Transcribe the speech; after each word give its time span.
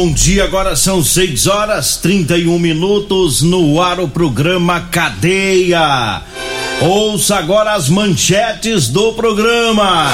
Bom 0.00 0.12
dia. 0.12 0.44
Agora 0.44 0.76
são 0.76 1.02
6 1.02 1.48
horas 1.48 1.96
31 1.96 2.56
minutos 2.56 3.42
no 3.42 3.82
ar 3.82 3.98
o 3.98 4.06
programa 4.06 4.82
Cadeia. 4.92 6.22
Ouça 6.80 7.34
agora 7.34 7.72
as 7.72 7.88
manchetes 7.88 8.86
do 8.86 9.14
programa. 9.14 10.06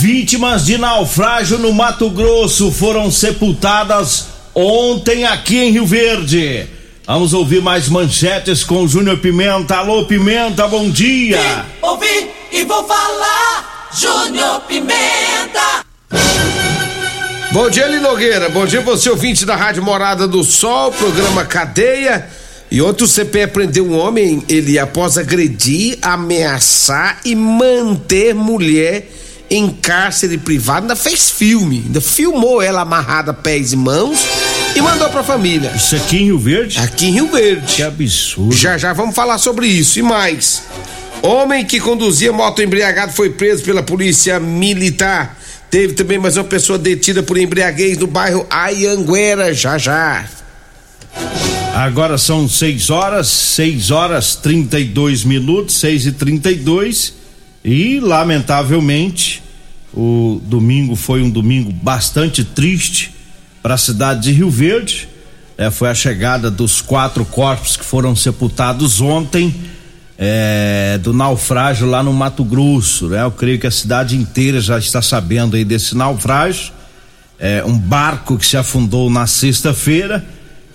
Vítimas 0.00 0.66
de 0.66 0.76
naufrágio 0.76 1.56
no 1.56 1.72
Mato 1.72 2.10
Grosso 2.10 2.72
foram 2.72 3.12
sepultadas 3.12 4.26
ontem 4.52 5.24
aqui 5.24 5.58
em 5.58 5.70
Rio 5.70 5.86
Verde. 5.86 6.66
Vamos 7.06 7.32
ouvir 7.32 7.62
mais 7.62 7.88
manchetes 7.88 8.64
com 8.64 8.88
Júnior 8.88 9.18
Pimenta. 9.18 9.76
Alô, 9.76 10.04
Pimenta, 10.04 10.66
bom 10.66 10.90
dia. 10.90 11.64
Ouvi 11.80 12.28
e 12.50 12.64
vou 12.64 12.82
falar. 12.82 13.88
Júnior 13.96 14.62
Pimenta. 14.62 15.89
Bom 17.52 17.68
dia, 17.68 17.88
Linogueira. 17.88 18.48
Bom 18.48 18.64
dia, 18.64 18.80
você 18.80 19.10
ouvinte 19.10 19.44
da 19.44 19.56
Rádio 19.56 19.82
Morada 19.82 20.28
do 20.28 20.44
Sol, 20.44 20.92
programa 20.92 21.44
Cadeia. 21.44 22.28
E 22.70 22.80
outro 22.80 23.08
CPE 23.08 23.48
prendeu 23.48 23.84
um 23.84 23.98
homem, 23.98 24.44
ele 24.48 24.78
após 24.78 25.18
agredir, 25.18 25.98
ameaçar 26.00 27.20
e 27.24 27.34
manter 27.34 28.32
mulher 28.36 29.10
em 29.50 29.68
cárcere 29.68 30.38
privado, 30.38 30.82
ainda 30.82 30.94
fez 30.94 31.28
filme, 31.28 31.82
ainda 31.86 32.00
filmou 32.00 32.62
ela 32.62 32.82
amarrada 32.82 33.34
pés 33.34 33.72
e 33.72 33.76
mãos 33.76 34.20
e 34.76 34.80
mandou 34.80 35.08
pra 35.08 35.24
família. 35.24 35.72
Isso 35.74 35.96
aqui 35.96 36.18
em 36.18 36.24
Rio 36.26 36.38
Verde? 36.38 36.78
Aqui 36.78 37.06
em 37.06 37.12
Rio 37.14 37.26
Verde. 37.26 37.74
Que 37.74 37.82
absurdo. 37.82 38.54
Já 38.54 38.78
já 38.78 38.92
vamos 38.92 39.16
falar 39.16 39.38
sobre 39.38 39.66
isso 39.66 39.98
e 39.98 40.02
mais. 40.02 40.62
Homem 41.20 41.64
que 41.64 41.80
conduzia 41.80 42.32
moto 42.32 42.62
embriagado 42.62 43.10
foi 43.10 43.30
preso 43.30 43.64
pela 43.64 43.82
polícia 43.82 44.38
militar. 44.38 45.39
Teve 45.70 45.92
também 45.92 46.18
mais 46.18 46.36
uma 46.36 46.42
pessoa 46.42 46.76
detida 46.76 47.22
por 47.22 47.38
embriaguez 47.38 47.96
no 47.96 48.08
bairro 48.08 48.44
Ayanguera, 48.50 49.54
já 49.54 49.78
já. 49.78 50.28
Agora 51.72 52.18
são 52.18 52.48
6 52.48 52.90
horas, 52.90 53.28
6 53.28 53.92
horas 53.92 54.34
32 54.34 55.22
minutos, 55.22 55.76
6 55.76 56.06
e 56.06 56.12
32 56.12 57.14
e 57.64 58.00
lamentavelmente 58.00 59.44
o 59.94 60.40
domingo 60.42 60.96
foi 60.96 61.22
um 61.22 61.30
domingo 61.30 61.72
bastante 61.72 62.42
triste 62.42 63.14
para 63.62 63.74
a 63.74 63.78
cidade 63.78 64.22
de 64.22 64.32
Rio 64.32 64.50
Verde. 64.50 65.08
É, 65.56 65.70
foi 65.70 65.88
a 65.88 65.94
chegada 65.94 66.50
dos 66.50 66.80
quatro 66.80 67.24
corpos 67.24 67.76
que 67.76 67.84
foram 67.84 68.16
sepultados 68.16 69.00
ontem 69.00 69.54
é, 70.22 70.98
do 70.98 71.14
naufrágio 71.14 71.88
lá 71.88 72.02
no 72.02 72.12
Mato 72.12 72.44
Grosso. 72.44 73.08
Né? 73.08 73.22
Eu 73.22 73.30
creio 73.30 73.58
que 73.58 73.66
a 73.66 73.70
cidade 73.70 74.14
inteira 74.14 74.60
já 74.60 74.78
está 74.78 75.00
sabendo 75.00 75.56
aí 75.56 75.64
desse 75.64 75.96
naufrágio. 75.96 76.72
É, 77.38 77.64
um 77.64 77.78
barco 77.78 78.36
que 78.36 78.44
se 78.44 78.58
afundou 78.58 79.08
na 79.08 79.26
sexta-feira. 79.26 80.22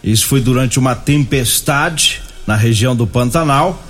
Isso 0.03 0.25
foi 0.25 0.41
durante 0.41 0.79
uma 0.79 0.95
tempestade 0.95 2.23
na 2.47 2.55
região 2.55 2.95
do 2.95 3.05
Pantanal. 3.05 3.83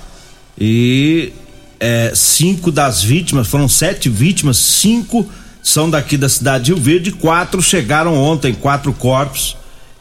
E 0.59 1.31
é, 1.79 2.11
cinco 2.13 2.69
das 2.69 3.01
vítimas, 3.01 3.47
foram 3.47 3.69
sete 3.69 4.09
vítimas, 4.09 4.57
cinco 4.57 5.25
são 5.63 5.89
daqui 5.89 6.17
da 6.17 6.27
cidade 6.27 6.65
de 6.65 6.73
Rio 6.73 6.81
Verde, 6.81 7.11
quatro 7.13 7.61
chegaram 7.61 8.13
ontem, 8.15 8.53
quatro 8.53 8.91
corpos 8.91 9.55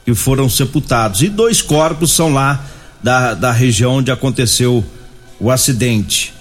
que 0.05 0.15
foram 0.15 0.49
sepultados. 0.49 1.23
E 1.23 1.28
dois 1.28 1.62
corpos 1.62 2.12
são 2.12 2.33
lá 2.33 2.65
da, 3.01 3.34
da 3.34 3.53
região 3.53 3.95
onde 3.95 4.11
aconteceu 4.11 4.84
o 5.44 5.50
acidente. 5.50 6.32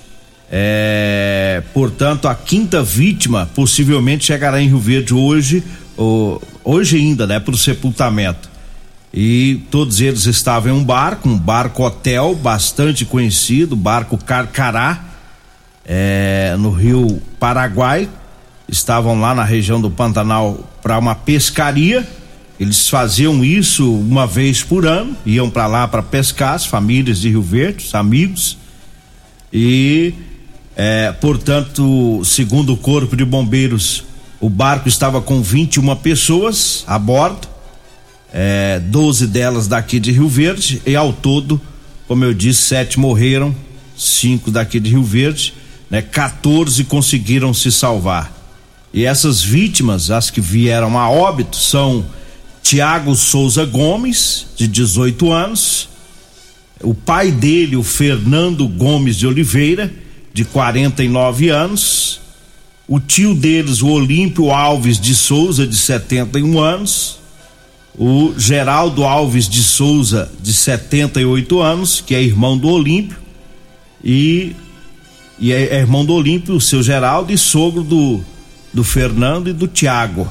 É, 0.49 1.61
portanto, 1.73 2.25
a 2.27 2.33
quinta 2.33 2.81
vítima 2.81 3.49
possivelmente 3.53 4.23
chegará 4.23 4.61
em 4.61 4.67
Rio 4.69 4.79
Verde 4.79 5.13
hoje, 5.13 5.61
ou, 5.97 6.41
hoje 6.63 6.95
ainda, 6.95 7.27
né, 7.27 7.37
para 7.37 7.53
o 7.53 7.57
sepultamento. 7.57 8.49
E 9.13 9.61
todos 9.69 9.99
eles 9.99 10.25
estavam 10.25 10.71
em 10.71 10.75
um 10.79 10.83
barco, 10.83 11.27
um 11.27 11.37
barco 11.37 11.83
hotel 11.83 12.33
bastante 12.33 13.03
conhecido, 13.03 13.75
barco 13.75 14.17
Carcará, 14.17 15.03
é, 15.85 16.55
no 16.57 16.71
Rio 16.71 17.21
Paraguai. 17.37 18.07
Estavam 18.69 19.19
lá 19.19 19.35
na 19.35 19.43
região 19.43 19.81
do 19.81 19.91
Pantanal 19.91 20.71
para 20.81 20.97
uma 20.97 21.13
pescaria. 21.13 22.07
Eles 22.57 22.87
faziam 22.87 23.43
isso 23.43 23.93
uma 23.93 24.25
vez 24.25 24.63
por 24.63 24.85
ano, 24.85 25.17
iam 25.25 25.49
para 25.49 25.67
lá 25.67 25.87
para 25.87 26.01
pescar, 26.01 26.53
as 26.53 26.65
famílias 26.65 27.19
de 27.19 27.29
Rio 27.29 27.41
Verde, 27.41 27.85
os 27.85 27.93
amigos 27.93 28.62
e, 29.53 30.15
é, 30.75 31.11
portanto, 31.11 32.23
segundo 32.25 32.73
o 32.73 32.77
Corpo 32.77 33.15
de 33.15 33.23
Bombeiros, 33.23 34.03
o 34.41 34.49
barco 34.49 34.89
estava 34.89 35.21
com 35.21 35.43
21 35.43 35.95
pessoas 35.97 36.83
a 36.87 36.97
bordo, 36.97 37.47
é, 38.33 38.79
12 38.79 39.27
delas 39.27 39.67
daqui 39.67 39.99
de 39.99 40.11
Rio 40.11 40.27
Verde, 40.27 40.81
e 40.87 40.95
ao 40.95 41.13
todo, 41.13 41.61
como 42.07 42.25
eu 42.25 42.33
disse, 42.33 42.63
sete 42.63 42.99
morreram, 42.99 43.55
cinco 43.95 44.49
daqui 44.49 44.79
de 44.79 44.89
Rio 44.89 45.03
Verde, 45.03 45.53
né, 45.87 46.01
14 46.01 46.83
conseguiram 46.85 47.53
se 47.53 47.71
salvar. 47.71 48.33
E 48.91 49.05
essas 49.05 49.43
vítimas, 49.43 50.09
as 50.09 50.31
que 50.31 50.41
vieram 50.41 50.97
a 50.97 51.09
óbito, 51.09 51.57
são 51.57 52.03
Tiago 52.63 53.15
Souza 53.15 53.65
Gomes, 53.65 54.47
de 54.55 54.67
18 54.67 55.31
anos, 55.31 55.89
o 56.83 56.93
pai 56.93 57.31
dele, 57.31 57.75
o 57.75 57.83
Fernando 57.83 58.67
Gomes 58.67 59.15
de 59.15 59.25
Oliveira, 59.25 59.91
de 60.33 60.43
49 60.43 61.49
anos, 61.49 62.19
o 62.87 62.99
tio 62.99 63.33
deles, 63.33 63.81
o 63.81 63.87
Olímpio 63.87 64.51
Alves 64.51 64.99
de 64.99 65.15
Souza, 65.15 65.65
de 65.65 65.75
71 65.75 66.59
anos, 66.59 67.19
o 67.97 68.33
Geraldo 68.37 69.03
Alves 69.03 69.47
de 69.47 69.63
Souza, 69.63 70.29
de 70.41 70.51
78 70.51 71.61
anos, 71.61 72.01
que 72.01 72.13
é 72.13 72.21
irmão 72.21 72.57
do 72.57 72.67
Olímpio, 72.67 73.17
e, 74.03 74.55
e 75.39 75.53
é, 75.53 75.79
irmão 75.79 76.03
do 76.03 76.13
Olímpio, 76.13 76.55
o 76.55 76.61
seu 76.61 76.83
Geraldo, 76.83 77.31
e 77.31 77.37
sogro 77.37 77.83
do, 77.83 78.21
do 78.73 78.83
Fernando 78.83 79.49
e 79.49 79.53
do 79.53 79.67
Tiago. 79.67 80.29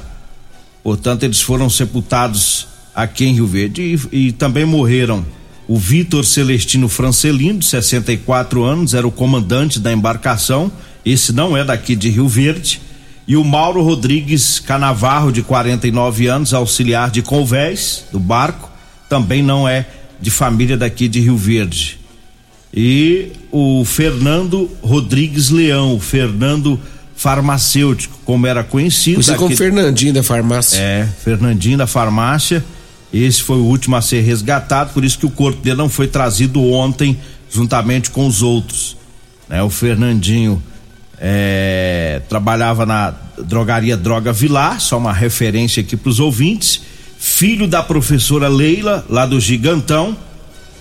Portanto, 0.82 1.22
eles 1.22 1.40
foram 1.40 1.70
sepultados 1.70 2.66
aqui 2.94 3.24
em 3.24 3.34
Rio 3.34 3.46
Verde 3.46 3.98
e, 4.12 4.26
e 4.26 4.32
também 4.32 4.66
morreram 4.66 5.24
o 5.72 5.76
Vitor 5.78 6.22
Celestino 6.26 6.86
Francelino, 6.86 7.60
de 7.60 7.64
64 7.64 8.62
anos, 8.62 8.92
era 8.92 9.08
o 9.08 9.10
comandante 9.10 9.80
da 9.80 9.90
embarcação. 9.90 10.70
Esse 11.02 11.32
não 11.32 11.56
é 11.56 11.64
daqui 11.64 11.96
de 11.96 12.10
Rio 12.10 12.28
Verde. 12.28 12.78
E 13.26 13.38
o 13.38 13.42
Mauro 13.42 13.82
Rodrigues 13.82 14.58
Canavarro, 14.58 15.32
de 15.32 15.40
49 15.40 16.26
anos, 16.26 16.52
auxiliar 16.52 17.10
de 17.10 17.22
convés 17.22 18.04
do 18.12 18.20
barco, 18.20 18.70
também 19.08 19.42
não 19.42 19.66
é 19.66 19.86
de 20.20 20.30
família 20.30 20.76
daqui 20.76 21.08
de 21.08 21.20
Rio 21.20 21.38
Verde. 21.38 21.98
E 22.74 23.28
o 23.50 23.82
Fernando 23.86 24.70
Rodrigues 24.82 25.48
Leão, 25.48 25.98
Fernando 25.98 26.78
farmacêutico, 27.16 28.18
como 28.26 28.46
era 28.46 28.62
conhecido. 28.62 29.22
Você 29.22 29.36
com 29.36 29.46
o 29.46 29.56
Fernandinho 29.56 30.12
da 30.12 30.22
farmácia. 30.22 30.78
É, 30.78 31.08
Fernandinho 31.24 31.78
da 31.78 31.86
farmácia 31.86 32.62
esse 33.20 33.42
foi 33.42 33.56
o 33.56 33.64
último 33.64 33.96
a 33.96 34.00
ser 34.00 34.20
resgatado, 34.22 34.92
por 34.92 35.04
isso 35.04 35.18
que 35.18 35.26
o 35.26 35.30
corpo 35.30 35.60
dele 35.60 35.76
não 35.76 35.88
foi 35.88 36.06
trazido 36.06 36.62
ontem, 36.62 37.18
juntamente 37.50 38.10
com 38.10 38.26
os 38.26 38.42
outros. 38.42 38.96
Né? 39.48 39.62
O 39.62 39.68
Fernandinho 39.68 40.62
é, 41.18 42.22
trabalhava 42.28 42.86
na 42.86 43.14
drogaria 43.38 43.96
Droga 43.96 44.32
Vilar, 44.32 44.80
só 44.80 44.96
uma 44.96 45.12
referência 45.12 45.82
aqui 45.82 45.96
para 45.96 46.08
os 46.08 46.18
ouvintes. 46.18 46.80
Filho 47.18 47.68
da 47.68 47.82
professora 47.82 48.48
Leila, 48.48 49.04
lá 49.08 49.26
do 49.26 49.38
Gigantão. 49.38 50.16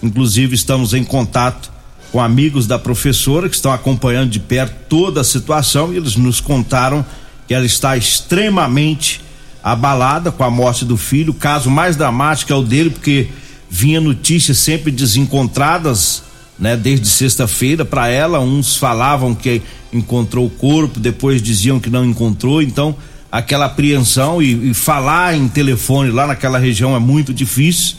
Inclusive, 0.01 0.56
estamos 0.56 0.94
em 0.94 1.04
contato 1.04 1.72
com 2.12 2.19
amigos 2.19 2.66
da 2.66 2.80
professora 2.80 3.48
que 3.48 3.56
estão 3.56 3.72
acompanhando 3.72 4.30
de 4.30 4.39
perto 4.39 4.74
toda 4.89 5.22
a 5.22 5.24
situação 5.24 5.94
e 5.94 5.98
eles 5.98 6.16
nos 6.16 6.42
contaram 6.42 7.06
que 7.48 7.54
ela 7.54 7.66
está 7.66 7.95
extremamente 7.95 9.22
abalada 9.63 10.31
com 10.31 10.44
a 10.44 10.50
morte 10.50 10.86
do 10.86 10.98
filho. 10.98 11.31
O 11.31 11.36
caso 11.36 11.69
mais 11.69 11.96
dramático 11.96 12.52
é 12.52 12.56
o 12.56 12.62
dele, 12.62 12.90
porque 12.90 13.28
vinha 13.69 14.02
notícias 14.02 14.58
sempre 14.58 14.92
desencontradas, 14.92 16.24
né, 16.60 16.75
desde 16.75 17.08
sexta-feira 17.08 17.86
para 17.86 18.08
ela. 18.08 18.40
Uns 18.40 18.75
falavam 18.75 19.34
que 19.34 19.62
encontrou 19.94 20.46
o 20.46 20.50
corpo, 20.50 21.00
depois 21.00 21.42
diziam 21.42 21.80
que 21.80 21.90
não 21.90 22.06
encontrou. 22.06 22.62
Então, 22.62 22.96
aquela 23.31 23.66
apreensão 23.66 24.42
e, 24.42 24.72
e 24.72 24.74
falar 24.74 25.36
em 25.36 25.48
telefone 25.48 26.12
lá 26.12 26.28
naquela 26.28 26.60
região 26.60 26.96
é 26.96 27.00
muito 27.00 27.34
difícil. 27.34 27.96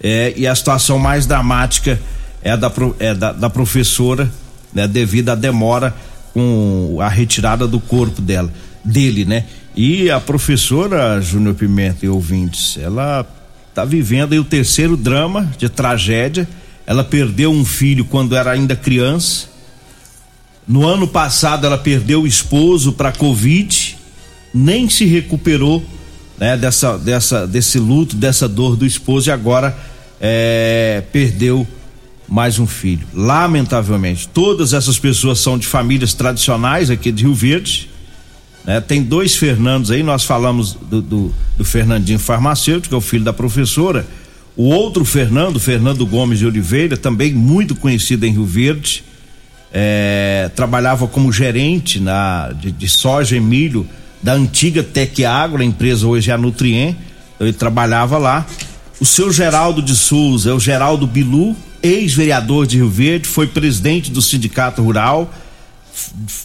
É, 0.00 0.34
e 0.36 0.46
a 0.46 0.54
situação 0.54 0.98
mais 0.98 1.26
dramática 1.26 2.00
é 2.42 2.50
a 2.50 2.56
da, 2.56 2.70
é 2.98 3.14
da, 3.14 3.32
da 3.32 3.48
professora, 3.48 4.30
né, 4.74 4.86
devido 4.86 5.30
à 5.30 5.34
demora 5.34 5.94
com 6.34 6.98
a 7.00 7.08
retirada 7.08 7.66
do 7.66 7.80
corpo 7.80 8.20
dela, 8.20 8.52
dele, 8.84 9.24
né? 9.24 9.44
E 9.76 10.10
a 10.10 10.18
professora 10.18 11.20
Júnior 11.20 11.54
Pimenta 11.54 12.06
e 12.06 12.08
ouvintes, 12.08 12.78
ela 12.78 13.26
está 13.68 13.84
vivendo 13.84 14.32
o 14.32 14.44
terceiro 14.44 14.96
drama 14.96 15.52
de 15.58 15.68
tragédia. 15.68 16.48
Ela 16.86 17.04
perdeu 17.04 17.50
um 17.50 17.62
filho 17.62 18.06
quando 18.06 18.34
era 18.34 18.52
ainda 18.52 18.74
criança. 18.74 19.48
No 20.66 20.86
ano 20.86 21.06
passado 21.06 21.66
ela 21.66 21.76
perdeu 21.76 22.22
o 22.22 22.26
esposo 22.26 22.94
para 22.94 23.12
Covid, 23.12 23.98
nem 24.54 24.88
se 24.88 25.04
recuperou 25.04 25.84
né, 26.38 26.56
dessa, 26.56 26.96
dessa, 26.96 27.46
desse 27.46 27.78
luto, 27.78 28.16
dessa 28.16 28.48
dor 28.48 28.76
do 28.76 28.86
esposo 28.86 29.28
e 29.28 29.30
agora 29.30 29.76
é, 30.18 31.02
perdeu 31.12 31.66
mais 32.26 32.58
um 32.58 32.66
filho. 32.66 33.06
Lamentavelmente, 33.12 34.26
todas 34.26 34.72
essas 34.72 34.98
pessoas 34.98 35.38
são 35.38 35.58
de 35.58 35.66
famílias 35.66 36.14
tradicionais 36.14 36.90
aqui 36.90 37.12
de 37.12 37.24
Rio 37.24 37.34
Verde. 37.34 37.90
Né? 38.66 38.80
Tem 38.80 39.02
dois 39.02 39.36
Fernandos 39.36 39.90
aí, 39.90 40.02
nós 40.02 40.24
falamos 40.24 40.74
do, 40.74 41.00
do, 41.00 41.34
do, 41.56 41.64
Fernandinho 41.64 42.18
farmacêutico, 42.18 42.88
que 42.88 42.94
é 42.94 42.98
o 42.98 43.00
filho 43.00 43.24
da 43.24 43.32
professora. 43.32 44.04
O 44.56 44.64
outro 44.64 45.04
Fernando, 45.04 45.60
Fernando 45.60 46.04
Gomes 46.04 46.38
de 46.38 46.46
Oliveira, 46.46 46.96
também 46.96 47.32
muito 47.32 47.76
conhecido 47.76 48.26
em 48.26 48.32
Rio 48.32 48.44
Verde, 48.44 49.04
é, 49.72 50.50
trabalhava 50.56 51.06
como 51.06 51.30
gerente 51.30 52.00
na, 52.00 52.50
de, 52.52 52.72
de 52.72 52.88
soja 52.88 53.36
e 53.36 53.40
milho 53.40 53.86
da 54.22 54.32
antiga 54.32 54.82
Tec 54.82 55.24
Agro, 55.24 55.62
a 55.62 55.64
empresa 55.64 56.06
hoje 56.06 56.30
é 56.30 56.34
a 56.34 56.38
Nutrien, 56.38 56.96
então 57.34 57.46
ele 57.46 57.56
trabalhava 57.56 58.18
lá. 58.18 58.46
O 58.98 59.04
seu 59.04 59.30
Geraldo 59.30 59.82
de 59.82 59.94
Souza 59.94 60.50
é 60.50 60.52
o 60.54 60.58
Geraldo 60.58 61.06
Bilu, 61.06 61.54
ex-vereador 61.82 62.66
de 62.66 62.78
Rio 62.78 62.88
Verde, 62.88 63.28
foi 63.28 63.46
presidente 63.46 64.10
do 64.10 64.22
Sindicato 64.22 64.82
Rural, 64.82 65.30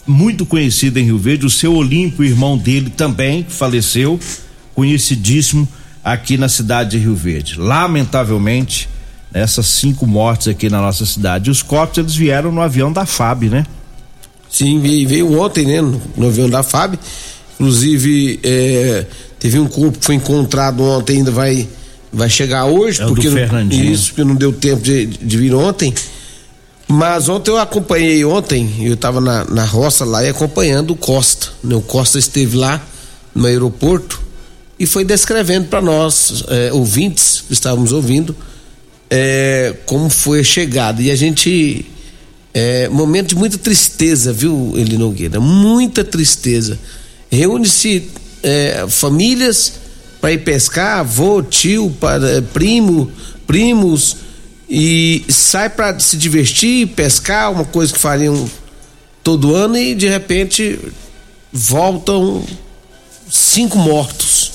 muito 0.06 0.44
conhecido 0.46 0.98
em 0.98 1.04
Rio 1.04 1.18
Verde. 1.18 1.46
O 1.46 1.50
seu 1.50 1.74
Olímpio, 1.74 2.24
irmão 2.24 2.56
dele, 2.56 2.90
também 2.90 3.44
faleceu, 3.48 4.18
conhecidíssimo 4.74 5.68
aqui 6.04 6.36
na 6.36 6.48
cidade 6.48 6.90
de 6.90 6.98
Rio 6.98 7.14
Verde. 7.14 7.58
Lamentavelmente, 7.58 8.88
essas 9.32 9.66
cinco 9.66 10.06
mortes 10.06 10.48
aqui 10.48 10.68
na 10.68 10.80
nossa 10.80 11.06
cidade. 11.06 11.50
os 11.50 11.62
corpos 11.62 11.98
eles 11.98 12.14
vieram 12.14 12.52
no 12.52 12.60
avião 12.60 12.92
da 12.92 13.06
FAB, 13.06 13.44
né? 13.44 13.66
Sim, 14.50 14.80
veio, 14.80 15.40
ontem, 15.40 15.64
né? 15.64 15.80
No, 15.80 16.00
no, 16.16 16.26
avião 16.26 16.48
da 16.48 16.62
FAB. 16.62 16.98
Inclusive, 17.54 18.38
é, 18.42 19.06
teve 19.38 19.58
um 19.58 19.66
corpo 19.66 19.98
que 19.98 20.04
foi 20.04 20.16
encontrado 20.16 20.82
ontem, 20.82 21.18
ainda 21.18 21.30
vai 21.30 21.66
vai 22.12 22.28
chegar 22.28 22.66
hoje, 22.66 23.00
é 23.00 23.06
porque 23.06 23.30
não, 23.30 23.68
isso, 23.70 24.08
porque 24.08 24.22
não 24.22 24.34
deu 24.34 24.52
tempo 24.52 24.82
de, 24.82 25.06
de 25.06 25.36
vir 25.38 25.54
ontem. 25.54 25.94
Mas 26.92 27.26
ontem 27.26 27.50
eu 27.50 27.56
acompanhei 27.56 28.22
ontem, 28.22 28.70
eu 28.80 28.92
estava 28.92 29.18
na, 29.18 29.46
na 29.46 29.64
roça 29.64 30.04
lá 30.04 30.22
e 30.22 30.28
acompanhando 30.28 30.90
o 30.90 30.96
Costa. 30.96 31.48
Né? 31.64 31.74
O 31.74 31.80
Costa 31.80 32.18
esteve 32.18 32.54
lá 32.54 32.86
no 33.34 33.46
aeroporto 33.46 34.20
e 34.78 34.84
foi 34.84 35.02
descrevendo 35.02 35.68
para 35.68 35.80
nós, 35.80 36.44
é, 36.48 36.70
ouvintes 36.70 37.44
que 37.46 37.54
estávamos 37.54 37.92
ouvindo, 37.92 38.36
é, 39.08 39.74
como 39.86 40.10
foi 40.10 40.40
a 40.40 40.44
chegada. 40.44 41.00
E 41.00 41.10
a 41.10 41.16
gente. 41.16 41.86
É, 42.52 42.90
momento 42.90 43.28
de 43.28 43.36
muita 43.36 43.56
tristeza, 43.56 44.30
viu, 44.30 44.74
Eli 44.76 44.98
Nogueira? 44.98 45.40
Muita 45.40 46.04
tristeza. 46.04 46.78
Reúne-se 47.30 48.10
é, 48.42 48.84
famílias 48.86 49.72
para 50.20 50.32
ir 50.32 50.44
pescar, 50.44 50.98
avô, 50.98 51.42
tio, 51.42 51.88
para, 51.98 52.42
primo, 52.52 53.10
primos, 53.46 54.18
e 54.74 55.22
sai 55.28 55.68
para 55.68 56.00
se 56.00 56.16
divertir, 56.16 56.86
pescar, 56.88 57.52
uma 57.52 57.66
coisa 57.66 57.92
que 57.92 57.98
fariam 57.98 58.50
todo 59.22 59.54
ano, 59.54 59.76
e 59.76 59.94
de 59.94 60.08
repente 60.08 60.80
voltam 61.52 62.42
cinco 63.30 63.76
mortos. 63.76 64.52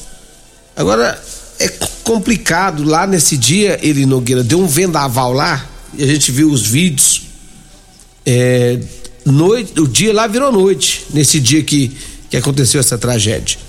Agora, 0.76 1.24
é 1.60 1.68
complicado, 2.04 2.84
lá 2.84 3.06
nesse 3.06 3.38
dia, 3.38 3.78
ele 3.84 4.08
Nogueira, 4.08 4.44
deu 4.44 4.60
um 4.60 4.66
vendaval 4.66 5.34
lá, 5.34 5.64
e 5.94 6.04
a 6.04 6.08
gente 6.08 6.32
viu 6.32 6.50
os 6.50 6.66
vídeos. 6.66 7.22
É, 8.26 8.80
noite, 9.24 9.80
o 9.80 9.88
dia 9.88 10.12
lá 10.12 10.26
virou 10.26 10.52
noite, 10.52 11.06
nesse 11.12 11.40
dia 11.40 11.62
que, 11.62 11.96
que 12.28 12.38
aconteceu 12.38 12.80
essa 12.80 12.98
tragédia 12.98 13.60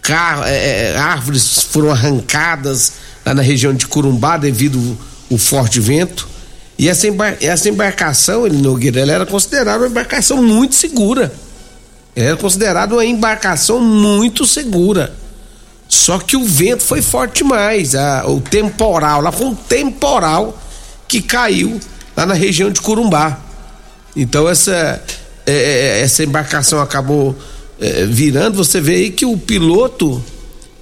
carro, 0.00 0.44
é, 0.44 0.92
é, 0.92 0.96
árvores 0.96 1.64
foram 1.64 1.90
arrancadas 1.90 2.92
lá 3.26 3.34
na 3.34 3.42
região 3.42 3.74
de 3.74 3.86
Curumbá 3.86 4.38
devido 4.38 4.96
ao 5.30 5.38
forte 5.38 5.80
vento. 5.80 6.28
E 6.78 6.88
essa, 6.88 7.08
embar 7.08 7.36
essa 7.40 7.68
embarcação, 7.68 8.46
ele 8.46 8.58
Nogueira, 8.58 9.00
ela 9.00 9.12
era 9.12 9.26
considerada 9.26 9.78
uma 9.78 9.88
embarcação 9.88 10.42
muito 10.42 10.74
segura. 10.74 11.32
Ela 12.14 12.28
era 12.28 12.36
considerada 12.36 12.94
uma 12.94 13.04
embarcação 13.04 13.80
muito 13.80 14.44
segura. 14.46 15.12
Só 15.88 16.18
que 16.18 16.36
o 16.36 16.44
vento 16.44 16.82
foi 16.82 17.02
forte 17.02 17.42
demais. 17.42 17.94
A, 17.94 18.26
o 18.26 18.40
temporal, 18.40 19.20
lá 19.20 19.32
foi 19.32 19.46
um 19.46 19.54
temporal 19.54 20.60
que 21.08 21.22
caiu 21.22 21.80
lá 22.16 22.26
na 22.26 22.34
região 22.34 22.70
de 22.70 22.80
Curumbá. 22.80 23.40
Então 24.14 24.48
essa, 24.48 25.02
é, 25.46 25.52
é 25.52 26.00
essa 26.00 26.22
embarcação 26.22 26.80
acabou 26.80 27.36
é, 27.80 28.04
virando, 28.04 28.56
você 28.56 28.80
vê 28.80 28.96
aí 28.96 29.10
que 29.10 29.24
o 29.24 29.36
piloto 29.36 30.22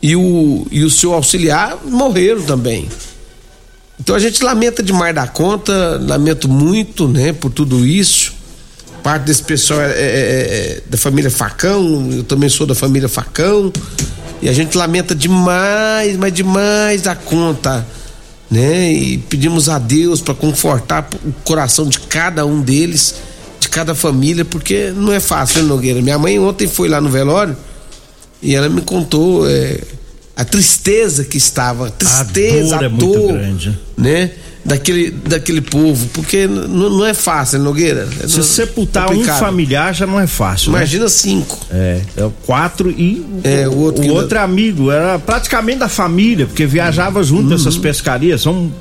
e 0.02 0.16
o, 0.16 0.66
e 0.70 0.82
o 0.84 0.90
seu 0.90 1.12
auxiliar 1.12 1.78
morreram 1.84 2.42
também. 2.42 2.88
Então 3.98 4.14
a 4.14 4.18
gente 4.18 4.42
lamenta 4.42 4.82
demais 4.82 5.14
da 5.14 5.26
conta, 5.26 5.98
lamento 6.02 6.48
muito, 6.48 7.08
né, 7.08 7.32
por 7.32 7.50
tudo 7.50 7.84
isso. 7.86 8.34
Parte 9.02 9.24
desse 9.24 9.42
pessoal 9.42 9.80
é, 9.80 9.90
é, 9.90 9.90
é, 9.90 9.98
é 9.98 10.82
da 10.86 10.98
família 10.98 11.30
Facão, 11.30 12.10
eu 12.12 12.24
também 12.24 12.48
sou 12.48 12.66
da 12.66 12.74
família 12.74 13.08
Facão. 13.08 13.72
E 14.42 14.48
a 14.48 14.52
gente 14.52 14.76
lamenta 14.76 15.14
demais, 15.14 16.16
mas 16.16 16.32
demais 16.32 17.02
da 17.02 17.14
conta, 17.14 17.86
né? 18.50 18.92
E 18.92 19.16
pedimos 19.16 19.68
a 19.68 19.78
Deus 19.78 20.20
para 20.20 20.34
confortar 20.34 21.08
o 21.24 21.32
coração 21.42 21.88
de 21.88 21.98
cada 22.00 22.44
um 22.44 22.60
deles 22.60 23.14
cada 23.76 23.94
família, 23.94 24.42
porque 24.42 24.90
não 24.96 25.12
é 25.12 25.20
fácil, 25.20 25.62
né, 25.62 25.68
Nogueira? 25.68 26.00
Minha 26.00 26.18
mãe 26.18 26.38
ontem 26.38 26.66
foi 26.66 26.88
lá 26.88 26.98
no 26.98 27.10
velório 27.10 27.54
e 28.40 28.54
ela 28.54 28.70
me 28.70 28.80
contou 28.80 29.46
é, 29.46 29.78
a 30.36 30.44
tristeza 30.44 31.24
que 31.24 31.38
estava, 31.38 31.88
a 31.88 31.90
tristeza, 31.90 32.76
a 32.76 32.78
dor, 32.80 32.84
é 32.84 32.86
a 32.86 32.88
dor 32.90 33.16
muito 33.16 33.32
grande. 33.32 33.78
né? 33.96 34.30
Daquele, 34.62 35.12
daquele 35.12 35.60
povo, 35.60 36.08
porque 36.08 36.48
não, 36.48 37.06
é 37.06 37.14
fácil, 37.14 37.60
Nogueira. 37.60 38.08
Se 38.26 38.42
sepultar 38.42 39.12
um 39.12 39.24
familiar 39.24 39.94
já 39.94 40.08
não 40.08 40.18
é 40.18 40.26
fácil. 40.26 40.72
Né? 40.72 40.78
Imagina 40.78 41.04
né? 41.04 41.08
cinco. 41.08 41.64
É, 41.70 42.00
é 42.16 42.30
quatro 42.44 42.90
e 42.90 43.24
é, 43.44 43.68
o 43.68 43.76
outro, 43.76 44.04
o 44.04 44.14
outro 44.14 44.40
amigo, 44.40 44.90
era 44.90 45.20
praticamente 45.20 45.78
da 45.78 45.88
família, 45.88 46.46
porque 46.46 46.66
viajava 46.66 47.22
junto 47.22 47.44
uhum. 47.44 47.50
nessas 47.50 47.76
pescarias, 47.78 48.42
são 48.42 48.72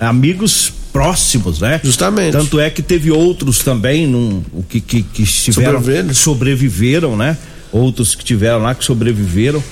amigos 0.00 0.72
próximos, 0.92 1.60
né? 1.60 1.80
Justamente. 1.84 2.32
Tanto 2.32 2.58
é 2.58 2.68
que 2.68 2.82
teve 2.82 3.12
outros 3.12 3.60
também 3.60 4.08
num, 4.08 4.42
que, 4.68 4.80
que, 4.80 5.04
que 5.04 5.22
estiveram, 5.22 5.80
sobreviveram, 6.12 7.16
né? 7.16 7.38
Outros 7.70 8.16
que 8.16 8.24
tiveram 8.24 8.58
lá 8.58 8.74
que 8.74 8.84
sobreviveram. 8.84 9.62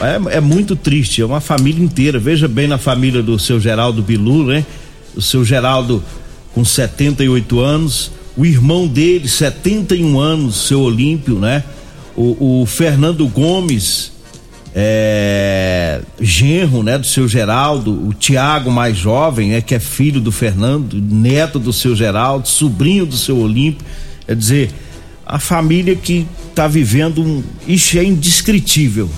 É, 0.00 0.36
é, 0.36 0.40
muito 0.40 0.74
triste, 0.74 1.22
é 1.22 1.26
uma 1.26 1.40
família 1.40 1.82
inteira. 1.82 2.18
Veja 2.18 2.48
bem 2.48 2.66
na 2.66 2.78
família 2.78 3.22
do 3.22 3.38
seu 3.38 3.60
Geraldo 3.60 4.02
Bilu, 4.02 4.44
né? 4.44 4.64
O 5.14 5.22
seu 5.22 5.44
Geraldo 5.44 6.02
com 6.52 6.64
78 6.64 7.60
anos, 7.60 8.10
o 8.36 8.44
irmão 8.44 8.86
dele, 8.86 9.28
71 9.28 10.18
anos, 10.18 10.66
seu 10.68 10.80
Olímpio, 10.80 11.38
né? 11.38 11.64
O, 12.16 12.62
o 12.62 12.66
Fernando 12.66 13.26
Gomes, 13.28 14.12
é, 14.74 16.00
genro, 16.20 16.82
né, 16.82 16.98
do 16.98 17.06
seu 17.06 17.28
Geraldo, 17.28 18.08
o 18.08 18.12
Tiago 18.12 18.70
mais 18.72 18.96
jovem, 18.96 19.50
né, 19.50 19.60
que 19.60 19.74
é 19.74 19.78
filho 19.78 20.20
do 20.20 20.32
Fernando, 20.32 21.00
neto 21.00 21.60
do 21.60 21.72
seu 21.72 21.94
Geraldo, 21.94 22.48
sobrinho 22.48 23.06
do 23.06 23.16
seu 23.16 23.38
Olímpio, 23.38 23.86
quer 24.26 24.34
dizer, 24.34 24.70
a 25.24 25.38
família 25.38 25.94
que 25.94 26.26
está 26.50 26.66
vivendo 26.66 27.22
um, 27.22 27.42
isso 27.68 27.96
é 27.98 28.04
indescritível. 28.04 29.08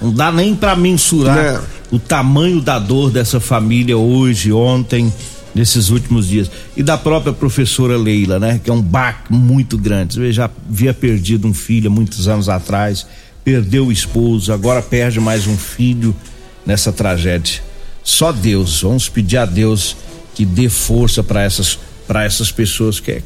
Não 0.00 0.12
dá 0.12 0.30
nem 0.30 0.54
para 0.54 0.76
mensurar 0.76 1.38
é. 1.38 1.60
o 1.90 1.98
tamanho 1.98 2.60
da 2.60 2.78
dor 2.78 3.10
dessa 3.10 3.40
família 3.40 3.96
hoje, 3.96 4.52
ontem, 4.52 5.12
nesses 5.54 5.90
últimos 5.90 6.28
dias. 6.28 6.50
E 6.76 6.82
da 6.82 6.98
própria 6.98 7.32
professora 7.32 7.96
Leila, 7.96 8.38
né? 8.38 8.60
Que 8.62 8.70
é 8.70 8.72
um 8.72 8.82
baque 8.82 9.32
muito 9.32 9.78
grande. 9.78 10.14
Você 10.14 10.32
já 10.32 10.50
havia 10.68 10.92
perdido 10.92 11.46
um 11.46 11.54
filho 11.54 11.88
há 11.88 11.90
muitos 11.90 12.28
anos 12.28 12.48
atrás 12.48 13.06
perdeu 13.44 13.86
o 13.86 13.92
esposo, 13.92 14.52
agora 14.52 14.80
perde 14.80 15.20
mais 15.20 15.46
um 15.46 15.56
filho 15.56 16.16
nessa 16.64 16.90
tragédia. 16.90 17.62
Só 18.02 18.32
Deus, 18.32 18.82
vamos 18.82 19.08
pedir 19.08 19.36
a 19.36 19.44
Deus 19.44 19.96
que 20.34 20.44
dê 20.44 20.68
força 20.68 21.22
para 21.22 21.42
essas 21.42 21.78
para 22.08 22.24
essas 22.24 22.50
pessoas 22.50 23.00
que 23.00 23.12
é 23.12 23.22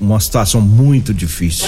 uma 0.00 0.20
situação 0.20 0.60
muito 0.60 1.14
difícil. 1.14 1.66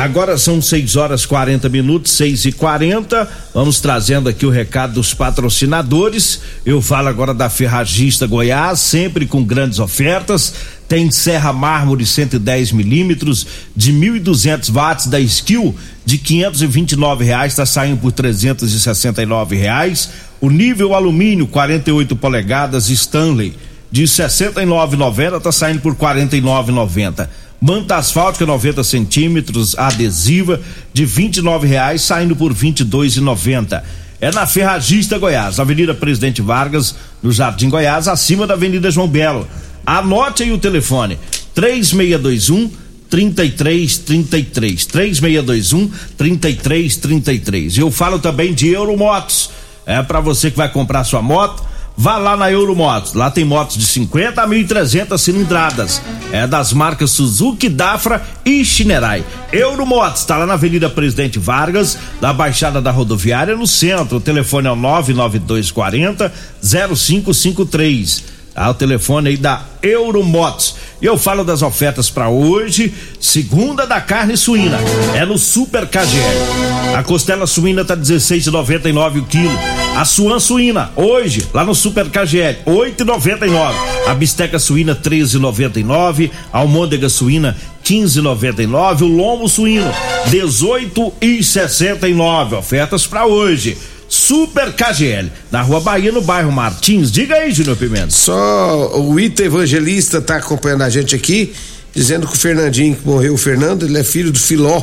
Agora 0.00 0.38
são 0.38 0.62
6 0.62 0.96
horas 0.96 1.26
40 1.26 1.68
minutos, 1.68 2.12
6 2.12 2.46
e 2.46 2.52
40 2.52 3.28
Vamos 3.52 3.82
trazendo 3.82 4.30
aqui 4.30 4.46
o 4.46 4.50
recado 4.50 4.94
dos 4.94 5.12
patrocinadores. 5.12 6.40
Eu 6.64 6.80
falo 6.80 7.08
agora 7.08 7.34
da 7.34 7.50
Ferragista 7.50 8.26
Goiás, 8.26 8.80
sempre 8.80 9.26
com 9.26 9.44
grandes 9.44 9.78
ofertas. 9.78 10.54
Tem 10.88 11.10
serra 11.10 11.52
mármore 11.52 12.06
110 12.06 12.72
milímetros 12.72 13.46
de 13.76 13.92
1.200 13.92 14.72
watts 14.72 15.06
da 15.06 15.20
Skill 15.20 15.76
de 16.02 16.16
529 16.16 17.22
reais, 17.22 17.52
está 17.52 17.66
saindo 17.66 18.00
por 18.00 18.10
369 18.10 19.54
reais. 19.54 20.08
O 20.40 20.48
nível 20.48 20.94
alumínio 20.94 21.46
48 21.46 22.16
polegadas 22.16 22.88
Stanley 22.88 23.54
de 23.92 24.04
69,90 24.04 25.36
está 25.36 25.52
saindo 25.52 25.82
por 25.82 25.94
49,90. 25.94 27.28
Manta 27.60 27.96
asfáltica 27.96 28.46
90 28.46 28.82
centímetros, 28.82 29.76
adesiva 29.76 30.60
de 30.94 31.04
R$ 31.04 31.30
reais, 31.62 32.00
saindo 32.00 32.34
por 32.34 32.52
R$ 32.52 32.72
22,90. 32.72 33.82
é 34.18 34.30
na 34.32 34.46
Ferragista 34.46 35.18
Goiás, 35.18 35.60
Avenida 35.60 35.92
Presidente 35.94 36.40
Vargas, 36.40 36.94
no 37.22 37.30
Jardim 37.30 37.68
Goiás, 37.68 38.08
acima 38.08 38.46
da 38.46 38.54
Avenida 38.54 38.90
João 38.90 39.06
Belo. 39.06 39.46
Anote 39.84 40.42
aí 40.42 40.52
o 40.52 40.58
telefone: 40.58 41.18
3621 41.54 42.70
3333 43.10 44.86
3621 44.86 45.90
3333. 46.16 47.76
Eu 47.76 47.90
falo 47.90 48.18
também 48.18 48.54
de 48.54 48.68
Euromotos. 48.68 49.50
É 49.84 50.02
para 50.02 50.20
você 50.20 50.50
que 50.50 50.56
vai 50.56 50.70
comprar 50.70 51.04
sua 51.04 51.20
moto, 51.20 51.62
vá 52.00 52.16
lá 52.16 52.34
na 52.34 52.50
Euromotos. 52.50 53.12
Lá 53.12 53.30
tem 53.30 53.44
motos 53.44 53.76
de 53.76 53.84
50 53.84 54.40
a 54.40 54.48
1.300 54.48 55.18
cilindradas. 55.18 56.00
É 56.32 56.46
das 56.46 56.72
marcas 56.72 57.10
Suzuki, 57.10 57.68
Dafra 57.68 58.22
e 58.42 58.64
Shinerai. 58.64 59.22
Euromotos 59.52 60.20
está 60.20 60.38
lá 60.38 60.46
na 60.46 60.54
Avenida 60.54 60.88
Presidente 60.88 61.38
Vargas, 61.38 61.98
da 62.18 62.32
Baixada 62.32 62.80
da 62.80 62.90
Rodoviária, 62.90 63.54
no 63.54 63.66
centro. 63.66 64.16
O 64.16 64.20
telefone 64.20 64.66
é 64.66 64.70
o 64.70 64.76
99240 64.76 66.32
0553. 66.62 68.24
Tá? 68.54 68.70
O 68.70 68.74
telefone 68.74 69.28
aí 69.28 69.36
da 69.36 69.62
Euromotos. 69.82 70.76
E 71.02 71.04
eu 71.04 71.18
falo 71.18 71.44
das 71.44 71.60
ofertas 71.60 72.08
para 72.08 72.30
hoje, 72.30 72.94
segunda 73.20 73.86
da 73.86 74.00
carne 74.00 74.38
suína. 74.38 74.78
É 75.14 75.26
no 75.26 75.36
Super 75.36 75.86
KGL. 75.86 76.96
A 76.96 77.02
costela 77.02 77.46
suína 77.46 77.84
tá 77.84 77.94
16,99 77.94 79.18
o 79.18 79.24
quilo. 79.26 79.58
A 79.96 80.04
suan 80.04 80.38
suína, 80.38 80.92
hoje, 80.96 81.46
lá 81.52 81.64
no 81.64 81.74
Super 81.74 82.08
KGL, 82.08 82.58
8,99. 82.64 83.74
A 84.06 84.14
bisteca 84.14 84.58
suína, 84.58 84.96
13,99. 84.96 86.30
A 86.52 86.58
almôndega 86.58 87.08
suína, 87.08 87.56
15,99. 87.84 89.02
O 89.02 89.06
lombo 89.06 89.48
suíno, 89.48 89.90
18,69. 90.30 92.58
Ofertas 92.58 93.06
para 93.06 93.26
hoje. 93.26 93.76
Super 94.08 94.72
KGL, 94.72 95.30
na 95.52 95.62
Rua 95.62 95.80
Bahia, 95.80 96.10
no 96.10 96.20
bairro 96.20 96.50
Martins. 96.50 97.12
Diga 97.12 97.36
aí, 97.36 97.52
Júnior 97.52 97.76
Pimenta. 97.76 98.10
Só 98.10 98.98
o 98.98 99.20
Ita 99.20 99.44
Evangelista 99.44 100.20
tá 100.20 100.34
acompanhando 100.36 100.82
a 100.82 100.90
gente 100.90 101.14
aqui, 101.14 101.52
dizendo 101.94 102.26
que 102.26 102.34
o 102.34 102.38
Fernandinho 102.38 102.96
que 102.96 103.06
morreu, 103.06 103.34
o 103.34 103.38
Fernando, 103.38 103.86
ele 103.86 103.98
é 103.98 104.04
filho 104.04 104.32
do 104.32 104.38
Filó, 104.38 104.82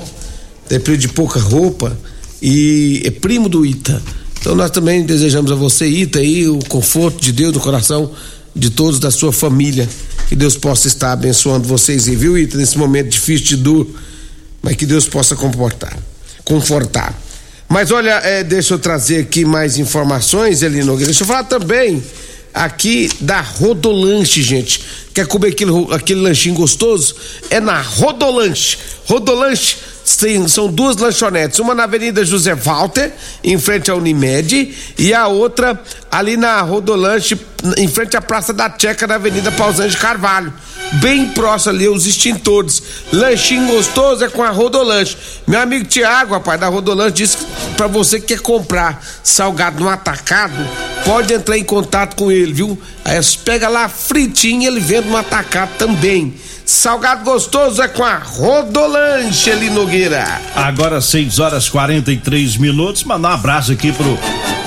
é 0.69 0.77
de 0.77 1.07
pouca 1.09 1.39
roupa 1.39 1.97
e 2.41 3.01
é 3.03 3.11
primo 3.11 3.49
do 3.49 3.65
Ita. 3.65 4.01
Então 4.39 4.55
nós 4.55 4.71
também 4.71 5.03
desejamos 5.03 5.51
a 5.51 5.55
você, 5.55 5.87
Ita, 5.87 6.19
aí, 6.19 6.47
o 6.47 6.59
conforto 6.67 7.21
de 7.21 7.31
Deus 7.31 7.53
no 7.53 7.59
coração 7.59 8.11
de 8.55 8.69
todos 8.69 8.99
da 8.99 9.11
sua 9.11 9.31
família. 9.31 9.87
Que 10.27 10.35
Deus 10.35 10.57
possa 10.57 10.87
estar 10.87 11.11
abençoando 11.11 11.67
vocês 11.67 12.07
aí, 12.07 12.15
viu, 12.15 12.37
Ita, 12.37 12.57
nesse 12.57 12.77
momento 12.77 13.09
difícil 13.09 13.45
de 13.45 13.57
dor, 13.57 13.87
mas 14.61 14.75
que 14.75 14.85
Deus 14.85 15.07
possa 15.07 15.35
comportar, 15.35 15.97
confortar. 16.43 17.17
Mas 17.69 17.91
olha, 17.91 18.11
é, 18.23 18.43
deixa 18.43 18.73
eu 18.73 18.79
trazer 18.79 19.19
aqui 19.19 19.43
mais 19.43 19.77
informações, 19.77 20.61
Eli 20.61 20.83
Nogueira. 20.83 21.07
Deixa 21.07 21.23
eu 21.23 21.27
falar 21.27 21.43
também 21.43 22.01
aqui 22.53 23.09
da 23.19 23.41
Rodolanche, 23.41 24.41
gente. 24.41 24.81
Quer 25.13 25.27
comer 25.27 25.49
aquele, 25.49 25.71
aquele 25.91 26.21
lanchinho 26.21 26.55
gostoso? 26.55 27.15
É 27.49 27.59
na 27.59 27.81
Rodolanche. 27.81 28.77
Rodolanche 29.05 29.77
são 30.47 30.67
duas 30.71 30.95
lanchonetes, 30.97 31.59
uma 31.59 31.75
na 31.75 31.83
Avenida 31.83 32.23
José 32.23 32.55
Walter, 32.55 33.11
em 33.43 33.59
frente 33.59 33.91
à 33.91 33.95
Unimed, 33.95 34.73
e 34.97 35.13
a 35.13 35.27
outra 35.27 35.79
ali 36.09 36.37
na 36.37 36.61
Rodolanche, 36.61 37.37
em 37.77 37.87
frente 37.87 38.15
à 38.15 38.21
Praça 38.21 38.53
da 38.53 38.73
Checa, 38.77 39.05
na 39.05 39.15
Avenida 39.15 39.51
Pausante 39.51 39.97
Carvalho. 39.97 40.53
Bem 40.93 41.27
próximo 41.27 41.73
ali, 41.73 41.87
os 41.87 42.05
extintores. 42.05 42.81
Lanchinho 43.11 43.67
gostoso 43.67 44.23
é 44.23 44.29
com 44.29 44.43
a 44.43 44.49
Rodolanche. 44.49 45.17
Meu 45.45 45.59
amigo 45.59 45.85
Tiago, 45.85 46.33
rapaz, 46.33 46.59
da 46.59 46.67
Rodolanche, 46.67 47.13
disse 47.13 47.37
pra 47.75 47.87
você 47.87 48.19
que 48.19 48.27
quer 48.27 48.39
comprar 48.39 49.03
salgado 49.23 49.83
no 49.83 49.89
atacado, 49.89 50.55
pode 51.05 51.33
entrar 51.33 51.57
em 51.57 51.63
contato 51.63 52.15
com 52.15 52.31
ele, 52.31 52.53
viu? 52.53 52.81
Aí 53.03 53.19
pega 53.43 53.67
lá 53.69 53.87
fritinho, 53.89 54.67
ele 54.67 54.79
vende 54.79 55.09
no 55.09 55.17
atacado 55.17 55.71
também. 55.77 56.33
Salgado 56.65 57.23
gostoso 57.23 57.81
é 57.81 57.87
com 57.87 58.03
a 58.03 58.17
Rodolanche 58.17 59.49
ali 59.49 59.69
Nogueira. 59.69 60.41
Agora 60.53 60.99
6 60.99 61.39
horas 61.39 61.69
43 61.69 62.57
minutos. 62.57 63.05
Mandar 63.05 63.29
um 63.29 63.33
abraço 63.33 63.71
aqui 63.71 63.93
pro, 63.93 64.19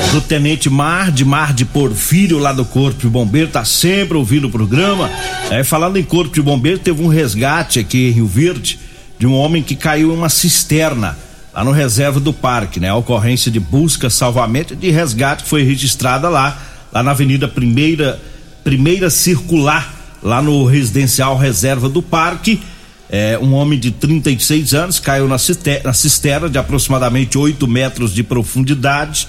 pro 0.08 0.20
Tenente 0.20 0.70
Mar 0.70 1.10
de 1.10 1.24
Mar 1.24 1.52
de 1.52 1.64
Porfírio 1.64 2.38
lá 2.38 2.52
do 2.52 2.64
Corpo 2.64 3.00
de 3.00 3.08
Bombeiro. 3.08 3.48
Tá 3.48 3.64
sempre 3.64 4.16
ouvindo 4.16 4.46
o 4.46 4.50
programa. 4.50 5.10
É, 5.50 5.62
falando 5.64 5.96
em 5.96 6.02
Corpo 6.02 6.34
de 6.34 6.42
Bombeiro, 6.42 6.78
teve 6.78 7.02
um 7.02 7.08
resgate 7.08 7.78
aqui 7.78 8.08
em 8.08 8.12
Rio 8.12 8.26
Verde 8.26 8.78
de 9.18 9.26
um 9.26 9.34
homem 9.34 9.62
que 9.62 9.76
caiu 9.76 10.12
em 10.12 10.14
uma 10.14 10.28
cisterna 10.28 11.18
lá 11.52 11.64
no 11.64 11.72
reserva 11.72 12.18
do 12.20 12.32
parque, 12.32 12.80
né? 12.80 12.88
A 12.88 12.94
ocorrência 12.94 13.50
de 13.50 13.60
busca, 13.60 14.08
salvamento 14.08 14.74
e 14.74 14.76
de 14.76 14.90
resgate 14.90 15.44
foi 15.44 15.62
registrada 15.62 16.28
lá, 16.28 16.58
lá 16.92 17.02
na 17.02 17.10
Avenida 17.10 17.46
Primeira, 17.46 18.20
Primeira 18.64 19.10
Circular 19.10 19.96
lá 20.22 20.42
no 20.42 20.64
residencial 20.64 21.36
reserva 21.36 21.88
do 21.88 22.02
parque. 22.02 22.60
É, 23.08 23.38
um 23.42 23.54
homem 23.54 23.78
de 23.78 23.90
36 23.90 24.72
anos 24.72 25.00
caiu 25.00 25.26
na 25.26 25.38
cisterna, 25.38 25.80
na 25.84 25.92
cisterna 25.92 26.48
de 26.48 26.58
aproximadamente 26.58 27.36
8 27.36 27.66
metros 27.66 28.14
de 28.14 28.22
profundidade, 28.22 29.26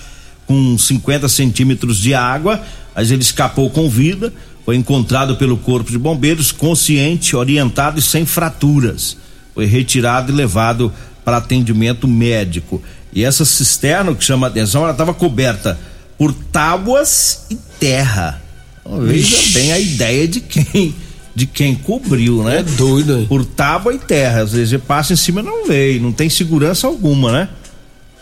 com 0.52 0.78
50 0.78 1.30
centímetros 1.30 1.98
de 1.98 2.14
água, 2.14 2.62
mas 2.94 3.10
ele 3.10 3.22
escapou 3.22 3.70
com 3.70 3.90
vida. 3.90 4.34
Foi 4.66 4.76
encontrado 4.76 5.38
pelo 5.38 5.56
Corpo 5.56 5.90
de 5.90 5.98
Bombeiros, 5.98 6.52
consciente, 6.52 7.38
orientado 7.38 7.98
e 7.98 8.02
sem 8.02 8.26
fraturas. 8.26 9.16
Foi 9.56 9.66
retirado 9.66 10.30
e 10.30 10.36
levado 10.36 10.92
para 11.24 11.38
atendimento 11.38 12.06
médico. 12.06 12.82
E 13.14 13.24
essa 13.24 13.46
cisterna, 13.46 14.14
que 14.14 14.24
chama 14.24 14.48
atenção, 14.48 14.84
ela 14.84 14.92
estava 14.92 15.14
coberta 15.14 15.80
por 16.18 16.34
tábuas 16.34 17.46
e 17.50 17.56
terra. 17.80 18.42
Veja 19.04 19.36
Ixi. 19.36 19.54
bem 19.54 19.72
a 19.72 19.80
ideia 19.80 20.28
de 20.28 20.42
quem 20.42 20.94
de 21.34 21.46
quem 21.46 21.76
cobriu, 21.76 22.44
né? 22.44 22.60
É 22.60 22.64
doido. 22.64 23.26
Por 23.30 23.46
tábua 23.46 23.94
e 23.94 23.98
terra. 23.98 24.42
Às 24.42 24.52
vezes 24.52 24.78
passa 24.82 25.14
em 25.14 25.16
cima 25.16 25.40
e 25.40 25.46
não 25.46 25.66
veio, 25.66 26.02
não 26.02 26.12
tem 26.12 26.30
segurança 26.30 26.88
alguma, 26.88 27.32
né? 27.32 27.50